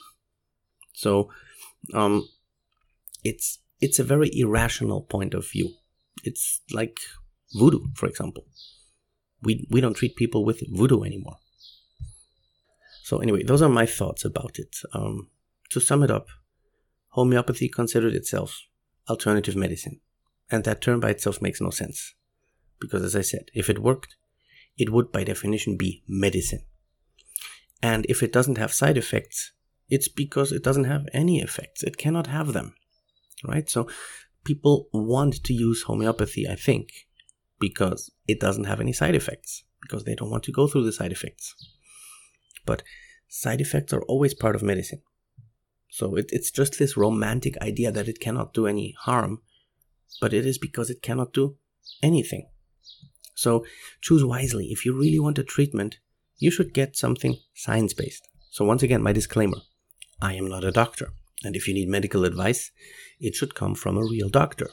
So, 0.92 1.30
um, 1.95 2.28
it's 3.25 3.59
it's 3.81 3.99
a 3.99 4.05
very 4.05 4.31
irrational 4.33 5.02
point 5.02 5.35
of 5.35 5.49
view. 5.50 5.71
It's 6.25 6.61
like 6.73 6.99
voodoo, 7.55 7.87
for 7.95 8.07
example. 8.07 8.45
We 9.43 9.66
we 9.71 9.81
don't 9.81 9.95
treat 9.95 10.16
people 10.16 10.45
with 10.45 10.62
voodoo 10.69 11.02
anymore. 11.02 11.37
So 13.02 13.19
anyway, 13.19 13.45
those 13.45 13.62
are 13.62 13.69
my 13.69 13.87
thoughts 13.87 14.25
about 14.25 14.59
it. 14.59 14.76
Um, 14.93 15.28
to 15.71 15.81
sum 15.81 16.02
it 16.02 16.11
up, 16.11 16.26
homeopathy 17.11 17.69
considered 17.69 18.14
itself 18.14 18.62
alternative 19.09 19.57
medicine. 19.57 20.00
And 20.50 20.64
that 20.64 20.81
term 20.81 21.00
by 21.00 21.11
itself 21.11 21.43
makes 21.43 21.61
no 21.61 21.71
sense. 21.71 22.14
Because 22.81 23.02
as 23.02 23.16
I 23.16 23.23
said, 23.23 23.50
if 23.55 23.71
it 23.71 23.81
worked, 23.81 24.16
it 24.76 24.90
would 24.90 25.11
by 25.12 25.25
definition 25.25 25.76
be 25.76 26.02
medicine. 26.07 26.62
And 27.83 28.07
if 28.07 28.23
it 28.23 28.33
doesn't 28.33 28.59
have 28.59 28.73
side 28.73 28.97
effects, 28.97 29.52
it's 29.88 30.09
because 30.09 30.52
it 30.52 30.62
doesn't 30.62 30.85
have 30.85 31.07
any 31.12 31.40
effects. 31.40 31.83
It 31.83 31.97
cannot 31.97 32.26
have 32.26 32.52
them. 32.52 32.75
Right? 33.45 33.69
So 33.69 33.88
people 34.45 34.88
want 34.93 35.45
to 35.45 35.55
use 35.55 35.83
homeopathy, 35.83 36.49
I 36.49 36.55
think, 36.55 36.90
because 37.61 38.11
it 38.26 38.40
doesn't 38.40 38.64
have 38.64 38.81
any 38.81 38.93
side 38.93 39.14
effects, 39.14 39.64
because 39.81 40.05
they 40.05 40.14
don't 40.14 40.31
want 40.31 40.45
to 40.45 40.52
go 40.52 40.66
through 40.66 40.85
the 40.85 40.93
side 40.93 41.12
effects. 41.12 41.55
But 42.64 42.83
side 43.28 43.61
effects 43.61 43.93
are 43.93 44.02
always 44.02 44.35
part 44.35 44.57
of 44.57 44.62
medicine. 44.62 45.02
So 45.88 46.16
it, 46.16 46.26
it's 46.31 46.50
just 46.50 46.78
this 46.78 46.97
romantic 46.97 47.57
idea 47.62 47.93
that 47.93 48.09
it 48.09 48.21
cannot 48.21 48.55
do 48.55 48.66
any 48.66 48.95
harm, 49.00 49.40
but 50.21 50.33
it 50.33 50.45
is 50.45 50.59
because 50.59 50.90
it 50.90 51.02
cannot 51.02 51.33
do 51.33 51.57
anything. 52.02 52.49
So 53.35 53.64
choose 54.00 54.25
wisely. 54.25 54.66
If 54.66 54.85
you 54.85 54.99
really 54.99 55.19
want 55.21 55.38
a 55.38 55.45
treatment, 55.45 55.99
you 56.38 56.50
should 56.50 56.75
get 56.75 56.97
something 56.97 57.37
science 57.55 57.95
based. 57.95 58.28
So, 58.50 58.64
once 58.64 58.83
again, 58.83 59.02
my 59.02 59.12
disclaimer 59.12 59.59
I 60.20 60.35
am 60.35 60.49
not 60.49 60.64
a 60.64 60.73
doctor, 60.73 61.12
and 61.44 61.54
if 61.54 61.68
you 61.68 61.75
need 61.75 61.88
medical 61.88 62.25
advice, 62.25 62.70
it 63.20 63.35
should 63.35 63.54
come 63.54 63.75
from 63.75 63.96
a 63.96 64.04
real 64.04 64.28
doctor. 64.28 64.70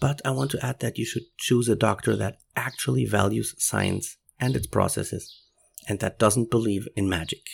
But 0.00 0.20
I 0.24 0.30
want 0.30 0.50
to 0.52 0.64
add 0.64 0.80
that 0.80 0.98
you 0.98 1.04
should 1.04 1.24
choose 1.38 1.68
a 1.68 1.76
doctor 1.76 2.16
that 2.16 2.38
actually 2.56 3.04
values 3.04 3.54
science 3.58 4.16
and 4.38 4.56
its 4.56 4.66
processes, 4.66 5.42
and 5.88 6.00
that 6.00 6.18
doesn't 6.18 6.50
believe 6.50 6.88
in 6.96 7.08
magic. 7.08 7.46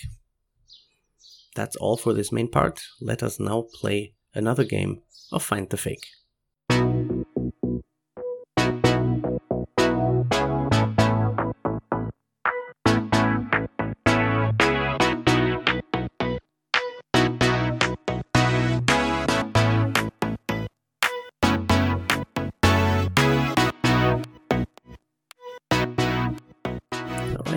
That's 1.55 1.77
all 1.77 1.97
for 1.97 2.13
this 2.13 2.33
main 2.33 2.51
part. 2.51 2.83
Let 3.01 3.23
us 3.23 3.41
now 3.41 3.67
play 3.81 4.15
another 4.35 4.65
game 4.65 5.03
of 5.33 5.43
Find 5.43 5.69
the 5.69 5.77
Fake. 5.77 6.07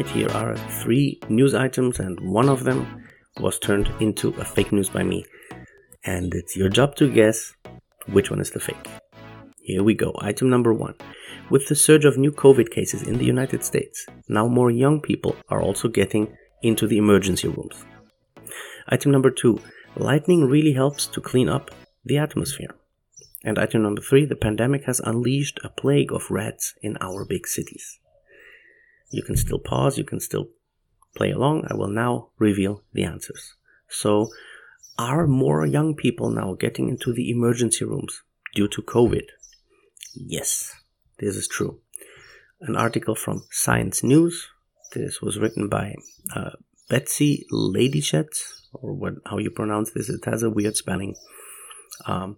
Here 0.07 0.29
are 0.29 0.55
three 0.83 1.19
news 1.29 1.53
items, 1.53 1.99
and 1.99 2.19
one 2.19 2.49
of 2.49 2.63
them 2.63 3.03
was 3.39 3.59
turned 3.59 3.89
into 3.99 4.29
a 4.39 4.45
fake 4.45 4.71
news 4.71 4.89
by 4.89 5.03
me. 5.03 5.25
And 6.05 6.33
it's 6.33 6.55
your 6.55 6.69
job 6.69 6.95
to 6.95 7.11
guess 7.11 7.53
which 8.07 8.29
one 8.29 8.39
is 8.39 8.51
the 8.51 8.59
fake. 8.59 8.87
Here 9.61 9.83
we 9.83 9.93
go. 9.93 10.13
Item 10.19 10.49
number 10.49 10.73
one. 10.73 10.95
With 11.49 11.67
the 11.67 11.75
surge 11.75 12.05
of 12.05 12.17
new 12.17 12.31
COVID 12.31 12.71
cases 12.71 13.03
in 13.03 13.17
the 13.17 13.25
United 13.25 13.63
States, 13.63 14.05
now 14.27 14.47
more 14.47 14.71
young 14.71 15.01
people 15.01 15.35
are 15.49 15.61
also 15.61 15.87
getting 15.87 16.35
into 16.61 16.87
the 16.87 16.97
emergency 16.97 17.47
rooms. 17.47 17.85
Item 18.87 19.11
number 19.11 19.31
two. 19.31 19.59
Lightning 19.95 20.45
really 20.45 20.73
helps 20.73 21.05
to 21.07 21.21
clean 21.21 21.49
up 21.49 21.71
the 22.05 22.17
atmosphere. 22.17 22.75
And 23.43 23.57
item 23.57 23.83
number 23.83 24.01
three. 24.01 24.25
The 24.25 24.35
pandemic 24.35 24.85
has 24.85 24.99
unleashed 24.99 25.59
a 25.63 25.69
plague 25.69 26.11
of 26.11 26.29
rats 26.29 26.73
in 26.81 26.97
our 27.01 27.25
big 27.25 27.47
cities. 27.47 27.99
You 29.09 29.23
can 29.23 29.35
still 29.35 29.59
pause, 29.59 29.97
you 29.97 30.03
can 30.03 30.19
still 30.19 30.49
play 31.15 31.31
along. 31.31 31.65
I 31.69 31.75
will 31.75 31.89
now 31.89 32.29
reveal 32.37 32.83
the 32.93 33.03
answers. 33.03 33.55
So, 33.89 34.29
are 34.97 35.25
more 35.27 35.65
young 35.65 35.95
people 35.95 36.29
now 36.29 36.53
getting 36.53 36.89
into 36.89 37.13
the 37.13 37.31
emergency 37.31 37.85
rooms 37.85 38.21
due 38.53 38.67
to 38.67 38.81
COVID? 38.81 39.23
Yes, 40.13 40.73
this 41.19 41.35
is 41.35 41.47
true. 41.47 41.79
An 42.61 42.75
article 42.75 43.15
from 43.15 43.45
Science 43.51 44.03
News. 44.03 44.47
This 44.93 45.21
was 45.21 45.39
written 45.39 45.69
by 45.69 45.95
uh, 46.35 46.51
Betsy 46.89 47.45
Ladyzhets, 47.51 48.39
or 48.73 48.93
what, 48.93 49.13
how 49.25 49.37
you 49.37 49.51
pronounce 49.51 49.91
this. 49.91 50.09
It 50.09 50.25
has 50.25 50.43
a 50.43 50.49
weird 50.49 50.75
spelling. 50.75 51.15
Um, 52.05 52.37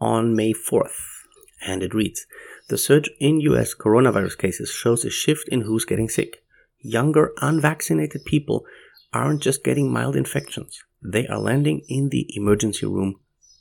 on 0.00 0.34
May 0.34 0.52
4th, 0.52 1.19
and 1.60 1.82
it 1.82 1.94
reads 1.94 2.26
The 2.68 2.78
surge 2.78 3.10
in 3.18 3.40
US 3.40 3.74
coronavirus 3.74 4.38
cases 4.38 4.70
shows 4.70 5.04
a 5.04 5.10
shift 5.10 5.48
in 5.48 5.62
who's 5.62 5.84
getting 5.84 6.08
sick. 6.08 6.42
Younger, 6.78 7.32
unvaccinated 7.40 8.24
people 8.24 8.64
aren't 9.12 9.42
just 9.42 9.64
getting 9.64 9.92
mild 9.92 10.16
infections, 10.16 10.82
they 11.02 11.26
are 11.26 11.38
landing 11.38 11.82
in 11.88 12.10
the 12.10 12.26
emergency 12.36 12.86
room 12.86 13.16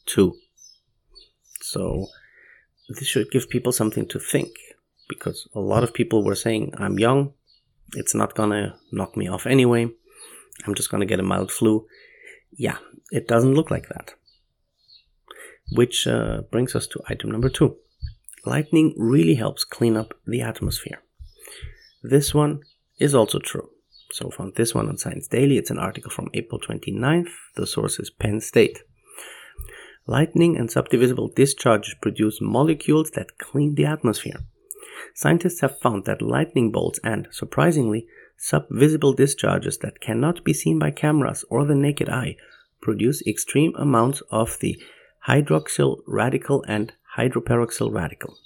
too. 0.05 0.35
So, 1.61 2.07
this 2.87 3.07
should 3.07 3.31
give 3.31 3.49
people 3.49 3.71
something 3.71 4.07
to 4.07 4.19
think 4.19 4.49
because 5.07 5.47
a 5.53 5.59
lot 5.59 5.83
of 5.83 5.93
people 5.93 6.23
were 6.23 6.35
saying, 6.35 6.73
I'm 6.77 6.99
young, 6.99 7.33
it's 7.93 8.15
not 8.15 8.35
gonna 8.35 8.77
knock 8.91 9.17
me 9.17 9.27
off 9.27 9.45
anyway, 9.45 9.89
I'm 10.65 10.75
just 10.75 10.89
gonna 10.89 11.05
get 11.05 11.19
a 11.19 11.23
mild 11.23 11.51
flu. 11.51 11.85
Yeah, 12.51 12.77
it 13.11 13.27
doesn't 13.27 13.53
look 13.53 13.71
like 13.71 13.89
that. 13.89 14.13
Which 15.71 16.07
uh, 16.07 16.41
brings 16.51 16.75
us 16.75 16.87
to 16.87 17.01
item 17.07 17.31
number 17.31 17.49
two. 17.49 17.77
Lightning 18.45 18.93
really 18.97 19.35
helps 19.35 19.63
clean 19.63 19.97
up 19.97 20.13
the 20.25 20.41
atmosphere. 20.41 21.01
This 22.01 22.33
one 22.33 22.61
is 22.99 23.13
also 23.13 23.39
true. 23.39 23.69
So 24.11 24.29
found 24.29 24.55
this 24.55 24.73
one 24.73 24.87
on 24.87 24.97
Science 24.97 25.27
Daily. 25.27 25.57
It's 25.57 25.69
an 25.69 25.77
article 25.77 26.09
from 26.09 26.29
April 26.33 26.59
29th. 26.59 27.31
The 27.55 27.67
source 27.67 27.99
is 27.99 28.09
Penn 28.09 28.41
State. 28.41 28.79
Lightning 30.07 30.57
and 30.57 30.69
subdivisible 30.69 31.35
discharges 31.35 31.95
produce 32.01 32.39
molecules 32.41 33.11
that 33.11 33.37
clean 33.37 33.75
the 33.75 33.85
atmosphere. 33.85 34.39
Scientists 35.13 35.61
have 35.61 35.79
found 35.79 36.05
that 36.05 36.21
lightning 36.21 36.71
bolts 36.71 36.99
and, 37.03 37.27
surprisingly, 37.31 38.07
subvisible 38.39 39.15
discharges 39.15 39.77
that 39.79 39.99
cannot 39.99 40.43
be 40.43 40.53
seen 40.53 40.79
by 40.79 40.91
cameras 40.91 41.45
or 41.49 41.65
the 41.65 41.75
naked 41.75 42.09
eye 42.09 42.35
produce 42.81 43.21
extreme 43.27 43.73
amounts 43.75 44.21
of 44.31 44.57
the 44.61 44.81
hydroxyl 45.27 45.97
radical 46.07 46.63
and 46.67 46.93
hydroperoxyl 47.17 47.93
radical. 47.93 48.37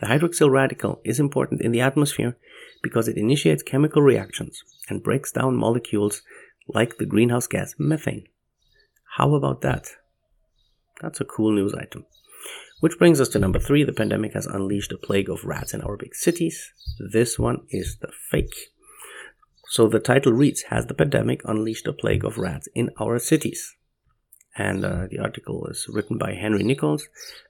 The 0.00 0.06
hydroxyl 0.06 0.50
radical 0.50 1.00
is 1.04 1.20
important 1.20 1.62
in 1.62 1.72
the 1.72 1.80
atmosphere 1.80 2.36
because 2.82 3.08
it 3.08 3.16
initiates 3.16 3.62
chemical 3.62 4.02
reactions 4.02 4.62
and 4.88 5.02
breaks 5.02 5.32
down 5.32 5.56
molecules 5.56 6.22
like 6.68 6.98
the 6.98 7.06
greenhouse 7.06 7.46
gas 7.46 7.74
methane. 7.78 8.24
How 9.16 9.34
about 9.34 9.60
that? 9.62 9.88
That's 11.00 11.20
a 11.20 11.24
cool 11.24 11.52
news 11.52 11.74
item. 11.74 12.06
Which 12.80 12.98
brings 12.98 13.20
us 13.20 13.28
to 13.30 13.38
number 13.38 13.58
three 13.58 13.84
the 13.84 13.92
pandemic 13.92 14.34
has 14.34 14.46
unleashed 14.46 14.92
a 14.92 14.98
plague 14.98 15.30
of 15.30 15.44
rats 15.44 15.72
in 15.72 15.80
our 15.80 15.96
big 15.96 16.14
cities. 16.14 16.72
This 16.98 17.38
one 17.38 17.62
is 17.70 17.96
the 18.00 18.10
fake. 18.30 18.72
So 19.68 19.88
the 19.88 20.00
title 20.00 20.32
reads 20.32 20.62
Has 20.70 20.86
the 20.86 20.94
pandemic 20.94 21.40
unleashed 21.44 21.86
a 21.86 21.92
plague 21.92 22.24
of 22.24 22.38
rats 22.38 22.68
in 22.74 22.90
our 23.00 23.18
cities? 23.18 23.76
And 24.56 24.84
uh, 24.84 25.06
the 25.10 25.18
article 25.18 25.66
is 25.66 25.86
written 25.88 26.18
by 26.18 26.34
Henry 26.34 26.62
Nicholls. 26.62 27.08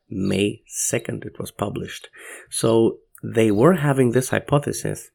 May 0.08 0.62
2nd, 0.68 1.24
it 1.24 1.38
was 1.38 1.50
published. 1.50 2.08
So 2.50 2.98
they 3.22 3.50
were 3.50 3.74
having 3.74 4.12
this 4.12 4.30
hypothesis 4.30 5.10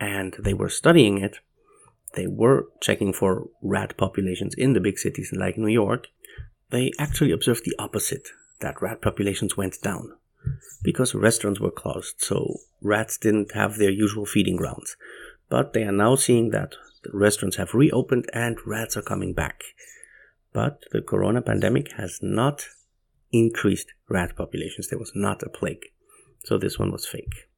and 0.00 0.36
they 0.38 0.54
were 0.54 0.68
studying 0.68 1.18
it. 1.18 1.38
They 2.14 2.26
were 2.26 2.68
checking 2.80 3.12
for 3.12 3.48
rat 3.62 3.96
populations 3.96 4.54
in 4.54 4.72
the 4.72 4.80
big 4.80 4.98
cities 4.98 5.32
like 5.36 5.58
New 5.58 5.68
York. 5.68 6.08
They 6.70 6.92
actually 6.98 7.32
observed 7.32 7.64
the 7.64 7.76
opposite 7.78 8.28
that 8.60 8.80
rat 8.80 9.02
populations 9.02 9.56
went 9.56 9.80
down 9.82 10.12
because 10.82 11.14
restaurants 11.14 11.60
were 11.60 11.70
closed, 11.70 12.14
so 12.18 12.58
rats 12.80 13.18
didn't 13.18 13.52
have 13.52 13.76
their 13.76 13.90
usual 13.90 14.26
feeding 14.26 14.56
grounds. 14.56 14.96
But 15.48 15.72
they 15.72 15.82
are 15.82 15.92
now 15.92 16.14
seeing 16.16 16.50
that 16.50 16.74
restaurants 17.12 17.56
have 17.56 17.74
reopened 17.74 18.26
and 18.32 18.56
rats 18.66 18.96
are 18.96 19.02
coming 19.02 19.32
back. 19.32 19.62
But 20.56 20.84
the 20.90 21.02
corona 21.02 21.42
pandemic 21.42 21.92
has 21.98 22.20
not 22.22 22.64
increased 23.30 23.92
rat 24.08 24.34
populations. 24.34 24.88
There 24.88 24.98
was 24.98 25.12
not 25.14 25.42
a 25.42 25.50
plague. 25.50 25.84
So 26.46 26.56
this 26.56 26.78
one 26.78 26.90
was 26.90 27.06
fake. 27.06 27.50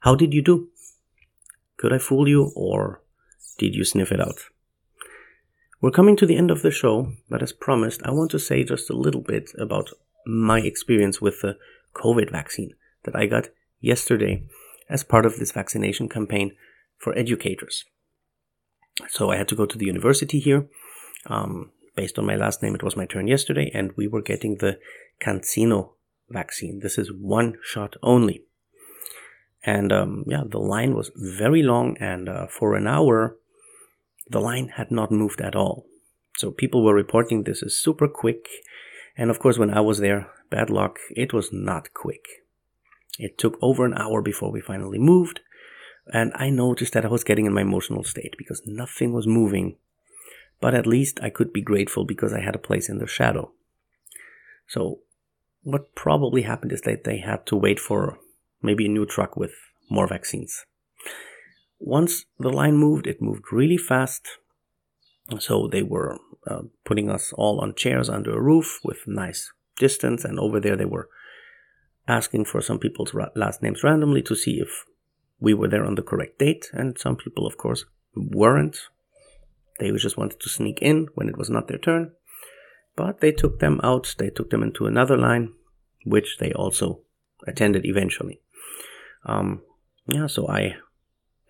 How 0.00 0.16
did 0.16 0.34
you 0.34 0.42
do? 0.42 0.70
Could 1.76 1.92
I 1.92 1.98
fool 1.98 2.26
you 2.26 2.50
or 2.56 3.04
did 3.60 3.76
you 3.76 3.84
sniff 3.84 4.10
it 4.10 4.20
out? 4.20 4.40
We're 5.80 5.92
coming 5.92 6.16
to 6.16 6.26
the 6.26 6.36
end 6.36 6.50
of 6.50 6.62
the 6.62 6.72
show, 6.72 7.12
but 7.30 7.44
as 7.44 7.52
promised, 7.52 8.00
I 8.04 8.10
want 8.10 8.32
to 8.32 8.40
say 8.40 8.64
just 8.64 8.90
a 8.90 8.96
little 8.96 9.20
bit 9.20 9.52
about 9.56 9.90
my 10.26 10.58
experience 10.58 11.20
with 11.20 11.42
the 11.42 11.56
COVID 11.94 12.32
vaccine 12.32 12.72
that 13.04 13.14
I 13.14 13.26
got 13.26 13.50
yesterday 13.80 14.42
as 14.90 15.04
part 15.04 15.26
of 15.26 15.38
this 15.38 15.52
vaccination 15.52 16.08
campaign 16.08 16.56
for 16.98 17.16
educators. 17.16 17.84
So 19.10 19.30
I 19.30 19.36
had 19.36 19.46
to 19.46 19.54
go 19.54 19.64
to 19.64 19.78
the 19.78 19.86
university 19.86 20.40
here. 20.40 20.66
Um, 21.26 21.70
based 21.94 22.18
on 22.18 22.26
my 22.26 22.36
last 22.36 22.62
name, 22.62 22.74
it 22.74 22.82
was 22.82 22.96
my 22.96 23.06
turn 23.06 23.28
yesterday, 23.28 23.70
and 23.72 23.92
we 23.96 24.06
were 24.06 24.22
getting 24.22 24.56
the 24.56 24.78
CanSino 25.20 25.90
vaccine. 26.28 26.80
This 26.80 26.98
is 26.98 27.12
one 27.12 27.58
shot 27.62 27.96
only. 28.02 28.44
And 29.64 29.92
um, 29.92 30.24
yeah, 30.26 30.42
the 30.46 30.58
line 30.58 30.94
was 30.94 31.10
very 31.14 31.62
long, 31.62 31.96
and 31.98 32.28
uh, 32.28 32.46
for 32.46 32.74
an 32.74 32.86
hour, 32.86 33.36
the 34.28 34.40
line 34.40 34.72
had 34.76 34.90
not 34.90 35.10
moved 35.10 35.40
at 35.40 35.54
all. 35.54 35.86
So 36.36 36.50
people 36.50 36.84
were 36.84 36.94
reporting 36.94 37.44
this 37.44 37.62
is 37.62 37.80
super 37.80 38.08
quick. 38.08 38.46
And 39.16 39.30
of 39.30 39.38
course, 39.38 39.58
when 39.58 39.70
I 39.70 39.80
was 39.80 39.98
there, 39.98 40.30
bad 40.50 40.70
luck, 40.70 40.98
it 41.10 41.32
was 41.32 41.50
not 41.52 41.94
quick. 41.94 42.24
It 43.18 43.38
took 43.38 43.56
over 43.62 43.84
an 43.84 43.94
hour 43.94 44.20
before 44.20 44.50
we 44.50 44.60
finally 44.60 44.98
moved. 44.98 45.40
And 46.12 46.32
I 46.34 46.50
noticed 46.50 46.92
that 46.94 47.04
I 47.04 47.08
was 47.08 47.24
getting 47.24 47.46
in 47.46 47.54
my 47.54 47.62
emotional 47.62 48.04
state 48.04 48.34
because 48.36 48.62
nothing 48.66 49.12
was 49.12 49.26
moving 49.26 49.76
but 50.64 50.72
at 50.72 50.86
least 50.86 51.20
I 51.22 51.28
could 51.28 51.52
be 51.52 51.60
grateful 51.60 52.06
because 52.06 52.32
I 52.32 52.40
had 52.40 52.54
a 52.54 52.66
place 52.68 52.88
in 52.88 52.96
the 52.96 53.06
shadow. 53.06 53.52
So, 54.66 55.00
what 55.62 55.94
probably 55.94 56.40
happened 56.40 56.72
is 56.72 56.80
that 56.86 57.04
they 57.04 57.18
had 57.18 57.44
to 57.48 57.56
wait 57.56 57.78
for 57.78 58.18
maybe 58.62 58.86
a 58.86 58.88
new 58.88 59.04
truck 59.04 59.36
with 59.36 59.52
more 59.90 60.08
vaccines. 60.08 60.64
Once 61.78 62.24
the 62.38 62.48
line 62.48 62.78
moved, 62.78 63.06
it 63.06 63.20
moved 63.20 63.52
really 63.52 63.76
fast. 63.76 64.26
So 65.38 65.68
they 65.70 65.82
were 65.82 66.16
uh, 66.50 66.62
putting 66.86 67.10
us 67.10 67.34
all 67.34 67.60
on 67.60 67.74
chairs 67.74 68.08
under 68.08 68.34
a 68.34 68.40
roof 68.40 68.80
with 68.82 69.06
nice 69.06 69.52
distance, 69.78 70.24
and 70.24 70.38
over 70.38 70.60
there 70.60 70.76
they 70.76 70.86
were 70.86 71.10
asking 72.08 72.46
for 72.46 72.62
some 72.62 72.78
people's 72.78 73.12
last 73.36 73.62
names 73.62 73.84
randomly 73.84 74.22
to 74.22 74.34
see 74.34 74.60
if 74.60 74.86
we 75.38 75.52
were 75.52 75.68
there 75.68 75.84
on 75.84 75.96
the 75.96 76.08
correct 76.10 76.38
date, 76.38 76.70
and 76.72 76.98
some 76.98 77.16
people, 77.16 77.46
of 77.46 77.58
course, 77.58 77.84
weren't. 78.16 78.78
They 79.78 79.90
just 79.92 80.16
wanted 80.16 80.40
to 80.40 80.48
sneak 80.48 80.78
in 80.80 81.08
when 81.14 81.28
it 81.28 81.36
was 81.36 81.50
not 81.50 81.68
their 81.68 81.78
turn. 81.78 82.12
But 82.96 83.20
they 83.20 83.32
took 83.32 83.58
them 83.58 83.80
out, 83.82 84.14
they 84.18 84.30
took 84.30 84.50
them 84.50 84.62
into 84.62 84.86
another 84.86 85.16
line, 85.16 85.52
which 86.04 86.38
they 86.38 86.52
also 86.52 87.00
attended 87.46 87.84
eventually. 87.84 88.40
Um, 89.26 89.62
yeah, 90.06 90.26
so 90.26 90.48
I 90.48 90.76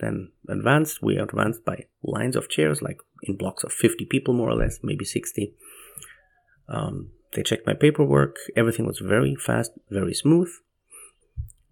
then 0.01 0.31
advanced. 0.49 1.03
We 1.03 1.17
advanced 1.17 1.65
by 1.65 1.87
lines 2.03 2.37
of 2.37 2.49
chairs, 2.49 2.83
like 2.83 2.99
in 3.23 3.37
blocks 3.37 3.65
of 3.65 3.73
50 3.73 4.07
people, 4.07 4.35
more 4.35 4.51
or 4.51 4.57
less, 4.57 4.81
maybe 4.83 5.05
60. 5.05 5.53
Um, 6.69 7.11
they 7.35 7.43
checked 7.43 7.67
my 7.67 7.75
paperwork. 7.75 8.37
Everything 8.57 8.87
was 8.87 8.99
very 9.01 9.35
fast, 9.35 9.73
very 9.91 10.15
smooth. 10.15 10.51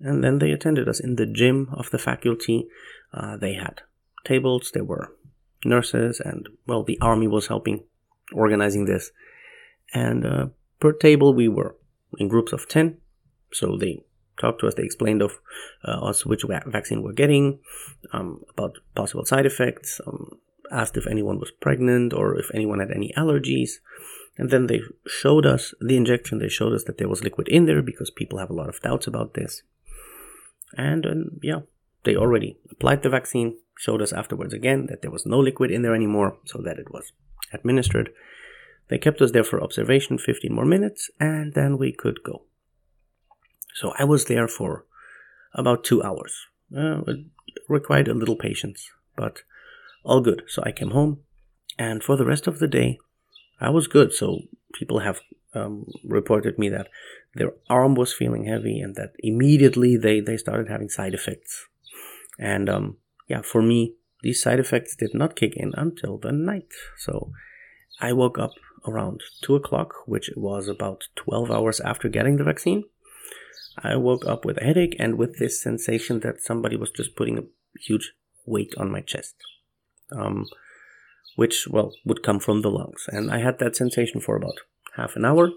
And 0.01 0.23
then 0.23 0.38
they 0.38 0.51
attended 0.51 0.88
us 0.88 1.01
in 1.01 1.17
the 1.17 1.27
gym 1.27 1.69
of 1.73 1.91
the 1.91 1.99
faculty. 1.99 2.67
Uh, 3.15 3.37
they 3.37 3.55
had 3.55 3.83
tables, 4.25 4.71
there 4.75 4.85
were 4.85 5.15
nurses, 5.64 6.20
and 6.20 6.48
well, 6.66 6.83
the 6.83 6.98
army 7.01 7.29
was 7.29 7.46
helping 7.46 7.85
organizing 8.33 8.87
this. 8.87 9.11
And 9.94 10.25
uh, 10.25 10.46
per 10.81 10.92
table, 10.92 11.35
we 11.35 11.48
were 11.48 11.77
in 12.18 12.29
groups 12.29 12.53
of 12.53 12.68
10. 12.68 12.98
So 13.53 13.77
they 13.77 14.05
talked 14.40 14.61
to 14.61 14.66
us. 14.66 14.75
They 14.75 14.85
explained 14.85 15.22
of 15.22 15.33
uh, 15.87 16.01
us 16.01 16.25
which 16.25 16.44
vaccine 16.66 17.03
we're 17.03 17.12
getting, 17.12 17.61
um, 18.12 18.42
about 18.51 18.79
possible 18.94 19.25
side 19.25 19.46
effects, 19.46 20.01
um, 20.07 20.38
asked 20.70 20.96
if 20.96 21.07
anyone 21.07 21.38
was 21.38 21.51
pregnant 21.51 22.12
or 22.12 22.38
if 22.38 22.51
anyone 22.55 22.81
had 22.81 22.90
any 22.90 23.12
allergies. 23.16 23.72
And 24.38 24.51
then 24.51 24.66
they 24.66 24.81
showed 25.07 25.44
us 25.44 25.75
the 25.81 25.96
injection. 25.96 26.38
They 26.38 26.48
showed 26.48 26.72
us 26.72 26.85
that 26.85 26.96
there 26.96 27.09
was 27.09 27.22
liquid 27.22 27.48
in 27.48 27.66
there 27.66 27.83
because 27.83 28.11
people 28.11 28.38
have 28.38 28.48
a 28.48 28.55
lot 28.55 28.70
of 28.70 28.81
doubts 28.81 29.07
about 29.07 29.35
this. 29.35 29.62
And 30.75 31.05
um, 31.05 31.25
yeah, 31.42 31.61
they 32.05 32.17
already 32.17 32.59
applied 32.71 33.03
the 33.03 33.09
vaccine, 33.09 33.59
showed 33.79 34.03
us 34.03 34.12
afterwards 34.12 34.53
again 34.53 34.87
that 34.87 35.03
there 35.03 35.11
was 35.11 35.27
no 35.27 35.38
liquid 35.38 35.71
in 35.71 35.83
there 35.83 35.95
anymore, 35.95 36.37
so 36.45 36.61
that 36.62 36.79
it 36.79 36.91
was 36.93 37.12
administered. 37.53 38.11
They 38.88 38.99
kept 38.99 39.21
us 39.23 39.31
there 39.31 39.45
for 39.45 39.62
observation 39.62 40.19
15 40.19 40.53
more 40.53 40.65
minutes, 40.65 41.11
and 41.19 41.55
then 41.55 41.79
we 41.79 41.93
could 41.93 42.23
go. 42.23 42.43
So 43.75 43.93
I 43.99 44.05
was 44.05 44.27
there 44.27 44.49
for 44.49 44.85
about 45.55 45.85
two 45.85 46.03
hours. 46.03 46.35
Uh, 46.77 47.03
it 47.07 47.27
required 47.69 48.09
a 48.09 48.15
little 48.15 48.37
patience, 48.37 48.91
but 49.17 49.43
all 50.05 50.21
good. 50.21 50.43
So 50.49 50.62
I 50.65 50.73
came 50.73 50.91
home, 50.91 51.21
and 51.79 52.03
for 52.03 52.17
the 52.17 52.27
rest 52.27 52.47
of 52.47 52.59
the 52.59 52.69
day, 52.69 52.99
I 53.61 53.71
was 53.71 53.87
good. 53.87 54.12
So 54.12 54.41
people 54.75 55.01
have 55.01 55.21
um, 55.55 55.87
reported 56.05 56.59
me 56.59 56.69
that 56.71 56.88
their 57.35 57.53
arm 57.71 57.95
was 57.95 58.12
feeling 58.12 58.45
heavy, 58.45 58.81
and 58.81 58.95
that 58.97 59.12
immediately 59.21 59.97
they 59.97 60.21
they 60.21 60.37
started 60.37 60.69
having 60.69 60.88
side 60.88 61.15
effects. 61.15 61.67
And 62.38 62.68
um, 62.68 62.97
yeah, 63.29 63.42
for 63.42 63.62
me, 63.62 63.95
these 64.23 64.42
side 64.42 64.61
effects 64.61 64.97
did 64.97 65.14
not 65.14 65.37
kick 65.37 65.55
in 65.57 65.73
until 65.77 66.18
the 66.18 66.33
night. 66.33 66.68
So 66.99 67.33
I 68.01 68.12
woke 68.12 68.38
up 68.38 68.53
around 68.87 69.21
two 69.42 69.55
o'clock, 69.55 69.95
which 70.07 70.31
was 70.37 70.68
about 70.68 71.05
twelve 71.14 71.51
hours 71.51 71.81
after 71.81 72.09
getting 72.09 72.37
the 72.37 72.45
vaccine. 72.45 72.85
I 73.83 73.97
woke 73.97 74.27
up 74.27 74.45
with 74.45 74.59
a 74.59 74.64
headache 74.64 74.97
and 74.99 75.16
with 75.16 75.38
this 75.38 75.62
sensation 75.62 76.21
that 76.21 76.42
somebody 76.42 76.77
was 76.77 76.90
just 76.90 77.16
putting 77.16 77.38
a 77.38 77.45
huge 77.81 78.12
weight 78.45 78.75
on 78.77 78.90
my 78.90 79.01
chest. 79.01 79.37
Um, 80.11 80.47
which, 81.37 81.66
well, 81.71 81.92
would 82.05 82.23
come 82.23 82.38
from 82.38 82.61
the 82.61 82.71
lungs. 82.71 83.07
And 83.09 83.31
I 83.31 83.38
had 83.38 83.59
that 83.59 83.77
sensation 83.77 84.21
for 84.21 84.37
about 84.37 84.59
half 84.97 85.16
an 85.16 85.25
hour. 85.25 85.51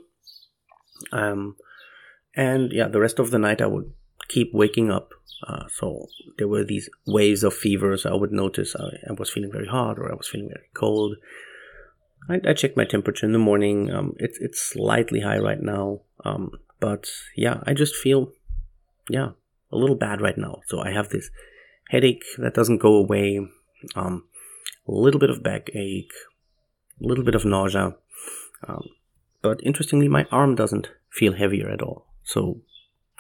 Um, 1.12 1.58
and 2.36 2.72
yeah, 2.72 2.88
the 2.88 3.02
rest 3.02 3.20
of 3.20 3.32
the 3.32 3.40
night 3.40 3.62
I 3.62 3.68
would 3.68 3.92
keep 4.28 4.54
waking 4.54 4.92
up. 4.92 5.12
Uh, 5.46 5.66
so 5.68 6.08
there 6.38 6.48
were 6.48 6.64
these 6.64 6.90
waves 7.06 7.44
of 7.44 7.54
fever. 7.54 7.98
So 7.98 8.12
I 8.12 8.16
would 8.16 8.32
notice 8.32 8.76
I, 8.76 9.10
I, 9.10 9.14
was 9.14 9.30
feeling 9.30 9.52
very 9.52 9.68
hot 9.68 10.00
or 10.00 10.12
I 10.12 10.16
was 10.16 10.28
feeling 10.28 10.50
very 10.50 10.70
cold. 10.74 11.18
I, 12.30 12.40
I 12.48 12.54
checked 12.54 12.78
my 12.78 12.86
temperature 12.86 13.26
in 13.26 13.34
the 13.34 13.40
morning. 13.40 13.92
Um, 13.92 14.16
it's 14.18 14.40
it's 14.40 14.62
slightly 14.62 15.22
high 15.22 15.38
right 15.38 15.62
now. 15.62 16.02
Um, 16.24 16.52
but 16.80 17.10
yeah, 17.36 17.62
I 17.66 17.74
just 17.74 17.96
feel, 17.96 18.32
yeah, 19.10 19.32
a 19.72 19.78
little 19.78 19.96
bad 19.96 20.22
right 20.22 20.38
now. 20.38 20.62
So 20.68 20.82
I 20.82 20.92
have 20.92 21.10
this 21.10 21.30
headache 21.90 22.24
that 22.38 22.54
doesn't 22.54 22.80
go 22.80 22.96
away. 22.96 23.48
Um, 23.96 24.24
a 24.88 24.92
little 24.92 25.20
bit 25.20 25.30
of 25.30 25.44
backache, 25.44 26.12
a 27.02 27.08
little 27.08 27.24
bit 27.24 27.36
of 27.36 27.46
nausea. 27.46 27.96
Um, 28.68 28.90
but 29.42 29.60
interestingly, 29.64 30.08
my 30.08 30.26
arm 30.32 30.56
doesn't 30.56 30.90
feel 31.12 31.34
heavier 31.34 31.70
at 31.70 31.82
all. 31.82 32.08
So 32.24 32.62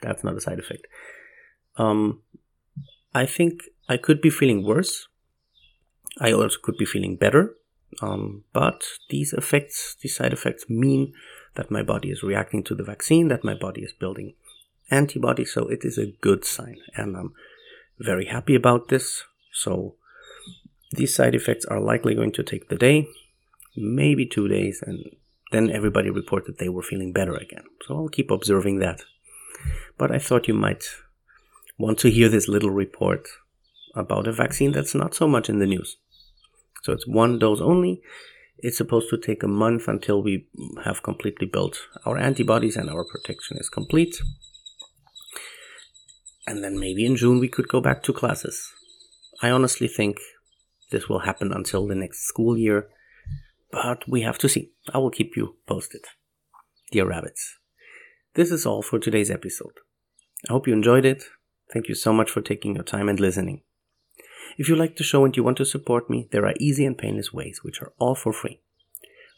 that's 0.05 0.23
not 0.23 0.37
a 0.37 0.41
side 0.41 0.59
effect. 0.59 0.87
Um, 1.77 2.21
I 3.13 3.25
think 3.25 3.63
I 3.89 3.97
could 3.97 4.21
be 4.21 4.29
feeling 4.29 4.65
worse. 4.65 5.07
I 6.19 6.31
also 6.31 6.57
could 6.61 6.77
be 6.77 6.85
feeling 6.85 7.17
better. 7.17 7.55
Um, 8.01 8.43
but 8.53 8.83
these 9.09 9.33
effects, 9.33 9.95
these 10.01 10.15
side 10.15 10.33
effects, 10.33 10.69
mean 10.69 11.13
that 11.55 11.71
my 11.71 11.83
body 11.83 12.09
is 12.09 12.23
reacting 12.23 12.63
to 12.65 12.75
the 12.75 12.83
vaccine, 12.83 13.27
that 13.29 13.43
my 13.43 13.53
body 13.53 13.81
is 13.81 13.93
building 13.93 14.33
antibodies. 14.91 15.53
So 15.53 15.67
it 15.67 15.79
is 15.83 15.97
a 15.97 16.13
good 16.21 16.45
sign. 16.45 16.77
And 16.95 17.15
I'm 17.15 17.33
very 17.99 18.25
happy 18.25 18.55
about 18.55 18.89
this. 18.89 19.23
So 19.51 19.95
these 20.91 21.15
side 21.15 21.35
effects 21.35 21.65
are 21.65 21.79
likely 21.79 22.15
going 22.15 22.33
to 22.33 22.43
take 22.43 22.69
the 22.69 22.77
day, 22.77 23.07
maybe 23.75 24.25
two 24.25 24.47
days, 24.47 24.83
and 24.85 25.03
then 25.51 25.69
everybody 25.69 26.09
reported 26.09 26.57
they 26.57 26.69
were 26.69 26.81
feeling 26.81 27.13
better 27.13 27.35
again. 27.35 27.63
So 27.85 27.95
I'll 27.95 28.09
keep 28.09 28.31
observing 28.31 28.79
that. 28.79 29.01
But 29.97 30.11
I 30.11 30.19
thought 30.19 30.47
you 30.47 30.53
might 30.53 30.83
want 31.77 31.99
to 31.99 32.09
hear 32.09 32.29
this 32.29 32.47
little 32.47 32.71
report 32.71 33.27
about 33.95 34.27
a 34.27 34.33
vaccine 34.33 34.71
that's 34.71 34.95
not 34.95 35.15
so 35.15 35.27
much 35.27 35.49
in 35.49 35.59
the 35.59 35.65
news. 35.65 35.97
So 36.83 36.93
it's 36.93 37.07
one 37.07 37.39
dose 37.39 37.61
only. 37.61 38.01
It's 38.57 38.77
supposed 38.77 39.09
to 39.09 39.17
take 39.17 39.43
a 39.43 39.47
month 39.47 39.87
until 39.87 40.21
we 40.21 40.47
have 40.83 41.03
completely 41.03 41.47
built 41.47 41.77
our 42.05 42.17
antibodies 42.17 42.75
and 42.75 42.89
our 42.89 43.05
protection 43.05 43.57
is 43.57 43.69
complete. 43.69 44.15
And 46.47 46.63
then 46.63 46.79
maybe 46.79 47.05
in 47.05 47.15
June 47.15 47.39
we 47.39 47.49
could 47.49 47.67
go 47.67 47.81
back 47.81 48.03
to 48.03 48.13
classes. 48.13 48.71
I 49.41 49.49
honestly 49.49 49.87
think 49.87 50.17
this 50.91 51.09
will 51.09 51.19
happen 51.19 51.51
until 51.51 51.87
the 51.87 51.95
next 51.95 52.27
school 52.27 52.57
year, 52.57 52.87
but 53.71 54.07
we 54.07 54.21
have 54.21 54.37
to 54.39 54.49
see. 54.49 54.71
I 54.93 54.99
will 54.99 55.09
keep 55.09 55.35
you 55.35 55.55
posted. 55.67 56.01
Dear 56.91 57.07
rabbits, 57.07 57.57
this 58.35 58.51
is 58.51 58.65
all 58.65 58.81
for 58.81 58.99
today's 58.99 59.31
episode. 59.31 59.79
I 60.49 60.51
hope 60.51 60.67
you 60.67 60.73
enjoyed 60.73 61.05
it. 61.05 61.23
Thank 61.71 61.87
you 61.87 61.95
so 61.95 62.11
much 62.11 62.29
for 62.29 62.41
taking 62.41 62.75
your 62.75 62.83
time 62.83 63.07
and 63.07 63.17
listening. 63.17 63.63
If 64.57 64.67
you 64.67 64.75
like 64.75 64.97
the 64.97 65.05
show 65.05 65.23
and 65.23 65.35
you 65.35 65.43
want 65.43 65.55
to 65.57 65.65
support 65.65 66.09
me, 66.09 66.27
there 66.31 66.45
are 66.45 66.53
easy 66.59 66.85
and 66.85 66.97
painless 66.97 67.31
ways, 67.31 67.61
which 67.63 67.81
are 67.81 67.93
all 67.97 68.13
for 68.13 68.33
free. 68.33 68.59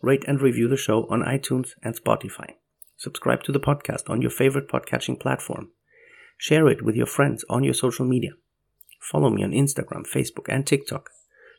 Rate 0.01 0.25
and 0.27 0.41
review 0.41 0.67
the 0.67 0.77
show 0.77 1.07
on 1.11 1.21
iTunes 1.21 1.69
and 1.83 1.95
Spotify. 1.95 2.55
Subscribe 2.97 3.43
to 3.43 3.51
the 3.51 3.59
podcast 3.59 4.09
on 4.09 4.21
your 4.21 4.31
favorite 4.31 4.67
podcatching 4.67 5.19
platform. 5.19 5.69
Share 6.39 6.67
it 6.67 6.83
with 6.83 6.95
your 6.95 7.05
friends 7.05 7.45
on 7.49 7.63
your 7.63 7.75
social 7.75 8.05
media. 8.05 8.31
Follow 8.99 9.29
me 9.29 9.43
on 9.43 9.51
Instagram, 9.51 10.07
Facebook, 10.07 10.49
and 10.49 10.65
TikTok. 10.65 11.11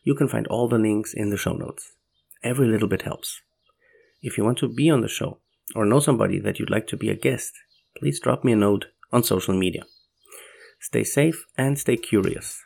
You 0.03 0.17
can 0.17 0.29
find 0.29 0.49
all 0.49 0.69
the 0.69 0.79
links 0.79 1.15
in 1.15 1.31
the 1.31 1.37
show 1.37 1.53
notes. 1.53 1.93
Every 2.43 2.67
little 2.67 2.89
bit 2.89 3.03
helps. 3.03 3.43
If 4.23 4.37
you 4.37 4.45
want 4.45 4.59
to 4.59 4.69
be 4.69 4.91
on 4.91 5.03
the 5.03 5.09
show 5.09 5.39
or 5.75 5.85
know 5.85 6.01
somebody 6.01 6.39
that 6.41 6.59
you'd 6.59 6.71
like 6.71 6.87
to 6.89 6.97
be 6.97 7.11
a 7.11 7.17
guest, 7.17 7.53
please 7.97 8.21
drop 8.21 8.45
me 8.45 8.53
a 8.53 8.57
note 8.57 8.87
on 9.13 9.23
social 9.23 9.55
media. 9.55 9.85
Stay 10.81 11.05
safe 11.05 11.47
and 11.57 11.79
stay 11.79 11.97
curious. 11.97 12.63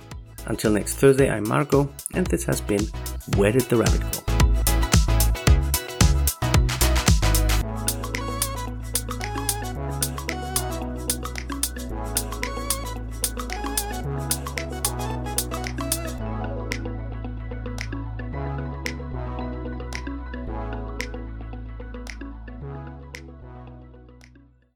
Until 0.47 0.73
next 0.73 0.97
Thursday, 0.97 1.31
I'm 1.31 1.49
Marco, 1.49 1.93
and 2.15 2.27
this 2.27 2.45
has 2.45 2.61
been 2.61 2.85
Where 3.37 3.53
Did 3.53 3.63
the 3.63 3.77
Rabbit 3.77 4.01
Go? 4.01 4.32